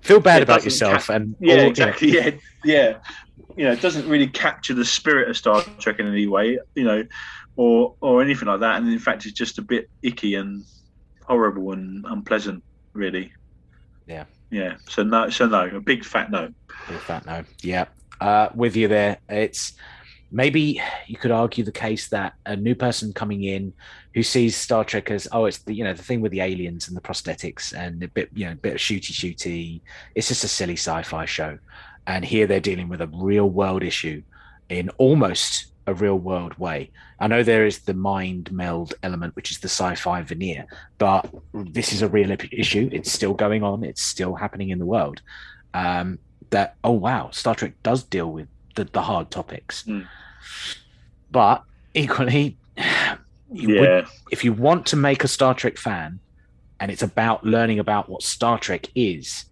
[0.00, 2.10] feel bad about yourself and yeah, all, exactly.
[2.10, 2.30] Yeah,
[2.64, 2.98] yeah.
[3.56, 6.58] You know, it doesn't really capture the spirit of Star Trek in any way.
[6.74, 7.04] You know,
[7.56, 8.76] or or anything like that.
[8.76, 10.64] And in fact, it's just a bit icky and
[11.26, 12.62] horrible and unpleasant,
[12.94, 13.32] really.
[14.06, 14.24] Yeah.
[14.50, 14.76] Yeah.
[14.88, 15.30] So no.
[15.30, 15.66] So no.
[15.66, 16.52] A big fat no.
[16.88, 17.44] Big fat no.
[17.62, 17.86] Yeah.
[18.20, 19.18] Uh, with you there.
[19.28, 19.74] It's
[20.30, 23.72] maybe you could argue the case that a new person coming in
[24.14, 26.88] who sees Star Trek as oh it's the you know the thing with the aliens
[26.88, 29.80] and the prosthetics and a bit you know a bit of shooty shooty
[30.14, 31.58] it's just a silly sci-fi show
[32.06, 34.22] and here they're dealing with a real world issue
[34.68, 36.90] in almost a real world way.
[37.18, 40.66] I know there is the mind meld element, which is the sci-fi veneer,
[40.98, 42.90] but this is a real issue.
[42.92, 43.82] It's still going on.
[43.82, 45.22] It's still happening in the world.
[45.74, 46.18] Um,
[46.50, 50.06] that oh wow, Star Trek does deal with the, the hard topics, Mm.
[51.30, 52.56] but equally,
[53.52, 53.80] you Yeah.
[53.80, 56.20] would, if you want to make a Star Trek fan,
[56.80, 59.46] and it's about learning about what Star Trek is,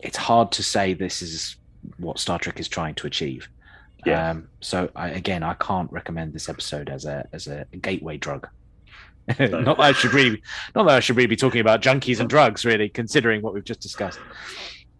[0.00, 1.56] it's hard to say this is
[1.98, 3.48] what Star Trek is trying to achieve.
[4.06, 4.30] Yeah.
[4.30, 8.48] Um, so I, again, I can't recommend this episode as a as a gateway drug.
[9.38, 10.42] not that I should really,
[10.74, 13.64] not that I should really be talking about junkies and drugs, really, considering what we've
[13.64, 14.18] just discussed.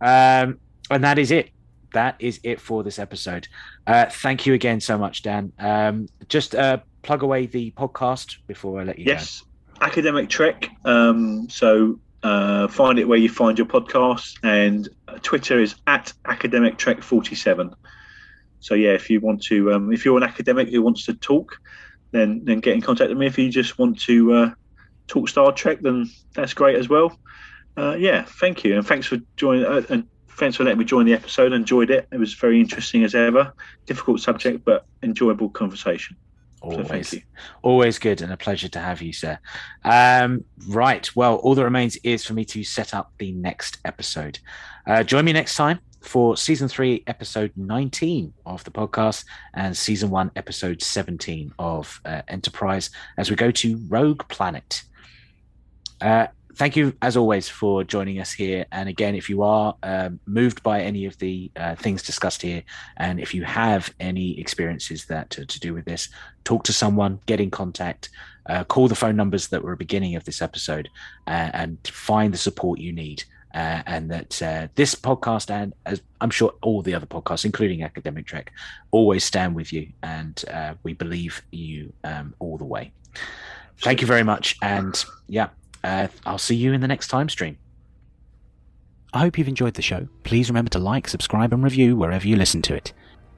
[0.00, 0.58] Um,
[0.90, 1.50] and that is it.
[1.92, 3.48] That is it for this episode.
[3.86, 5.52] Uh, thank you again so much, Dan.
[5.58, 9.44] Um, just uh, plug away the podcast before I let you Yes,
[9.80, 10.70] Academic Trek.
[10.84, 14.88] Um, so uh, find it where you find your podcasts, and
[15.22, 17.74] Twitter is at Academic Trek forty seven.
[18.64, 21.60] So yeah, if you want to, um, if you're an academic who wants to talk,
[22.12, 23.26] then then get in contact with me.
[23.26, 24.50] If you just want to uh,
[25.06, 27.20] talk Star Trek, then that's great as well.
[27.76, 29.66] Uh, yeah, thank you, and thanks for joining.
[29.66, 31.52] Uh, and thanks for letting me join the episode.
[31.52, 32.08] Enjoyed it.
[32.10, 33.52] It was very interesting as ever.
[33.84, 36.16] Difficult subject, but enjoyable conversation.
[36.62, 37.20] So Always, thank you.
[37.60, 39.38] always good and a pleasure to have you, sir.
[39.84, 41.14] Um, right.
[41.14, 44.38] Well, all that remains is for me to set up the next episode.
[44.86, 49.24] Uh, join me next time for season three, episode 19 of the podcast,
[49.54, 54.82] and season one, episode 17 of uh, Enterprise as we go to Rogue Planet.
[56.00, 58.66] Uh, thank you, as always, for joining us here.
[58.70, 62.62] And again, if you are um, moved by any of the uh, things discussed here,
[62.96, 66.08] and if you have any experiences that to, to do with this,
[66.44, 68.10] talk to someone, get in contact,
[68.46, 70.88] uh, call the phone numbers that were at the beginning of this episode,
[71.26, 73.24] uh, and find the support you need.
[73.54, 77.84] Uh, and that uh, this podcast, and as I'm sure all the other podcasts, including
[77.84, 78.52] Academic Trek,
[78.90, 82.90] always stand with you, and uh, we believe you um, all the way.
[83.78, 85.50] Thank you very much, and yeah,
[85.84, 87.56] uh, I'll see you in the next time stream.
[89.12, 90.08] I hope you've enjoyed the show.
[90.24, 92.92] Please remember to like, subscribe, and review wherever you listen to it.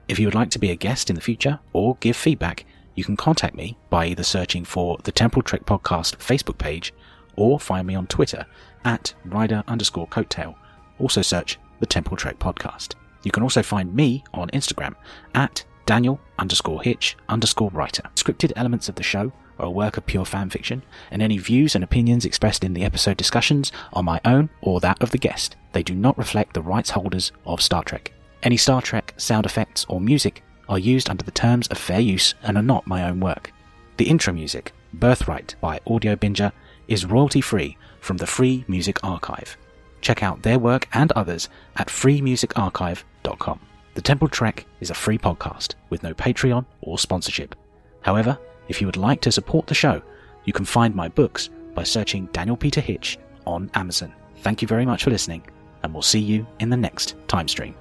[0.08, 2.64] If you would like to be a guest in the future or give feedback,
[2.94, 6.94] you can contact me by either searching for the Temporal Trek Podcast Facebook page
[7.36, 8.46] or find me on Twitter
[8.86, 10.54] at rider underscore coattail.
[10.98, 12.94] Also search the Temporal Trek Podcast.
[13.24, 14.94] You can also find me on Instagram
[15.34, 18.04] at Daniel underscore Hitch underscore writer.
[18.14, 21.74] Scripted elements of the show are a work of pure fan fiction, and any views
[21.74, 25.56] and opinions expressed in the episode discussions are my own or that of the guest.
[25.72, 28.12] They do not reflect the rights holders of Star Trek.
[28.42, 32.34] Any Star Trek sound effects or music are used under the terms of fair use
[32.42, 33.52] and are not my own work.
[33.96, 36.52] The intro music, Birthright by Audiobinger,
[36.86, 37.76] is royalty free
[38.06, 39.56] from the Free Music Archive.
[40.00, 43.60] Check out their work and others at freemusicarchive.com.
[43.94, 47.54] The Temporal Trek is a free podcast with no Patreon or sponsorship.
[48.02, 48.38] However,
[48.68, 50.00] if you would like to support the show,
[50.44, 54.12] you can find my books by searching Daniel Peter Hitch on Amazon.
[54.38, 55.42] Thank you very much for listening,
[55.82, 57.74] and we'll see you in the next time stream.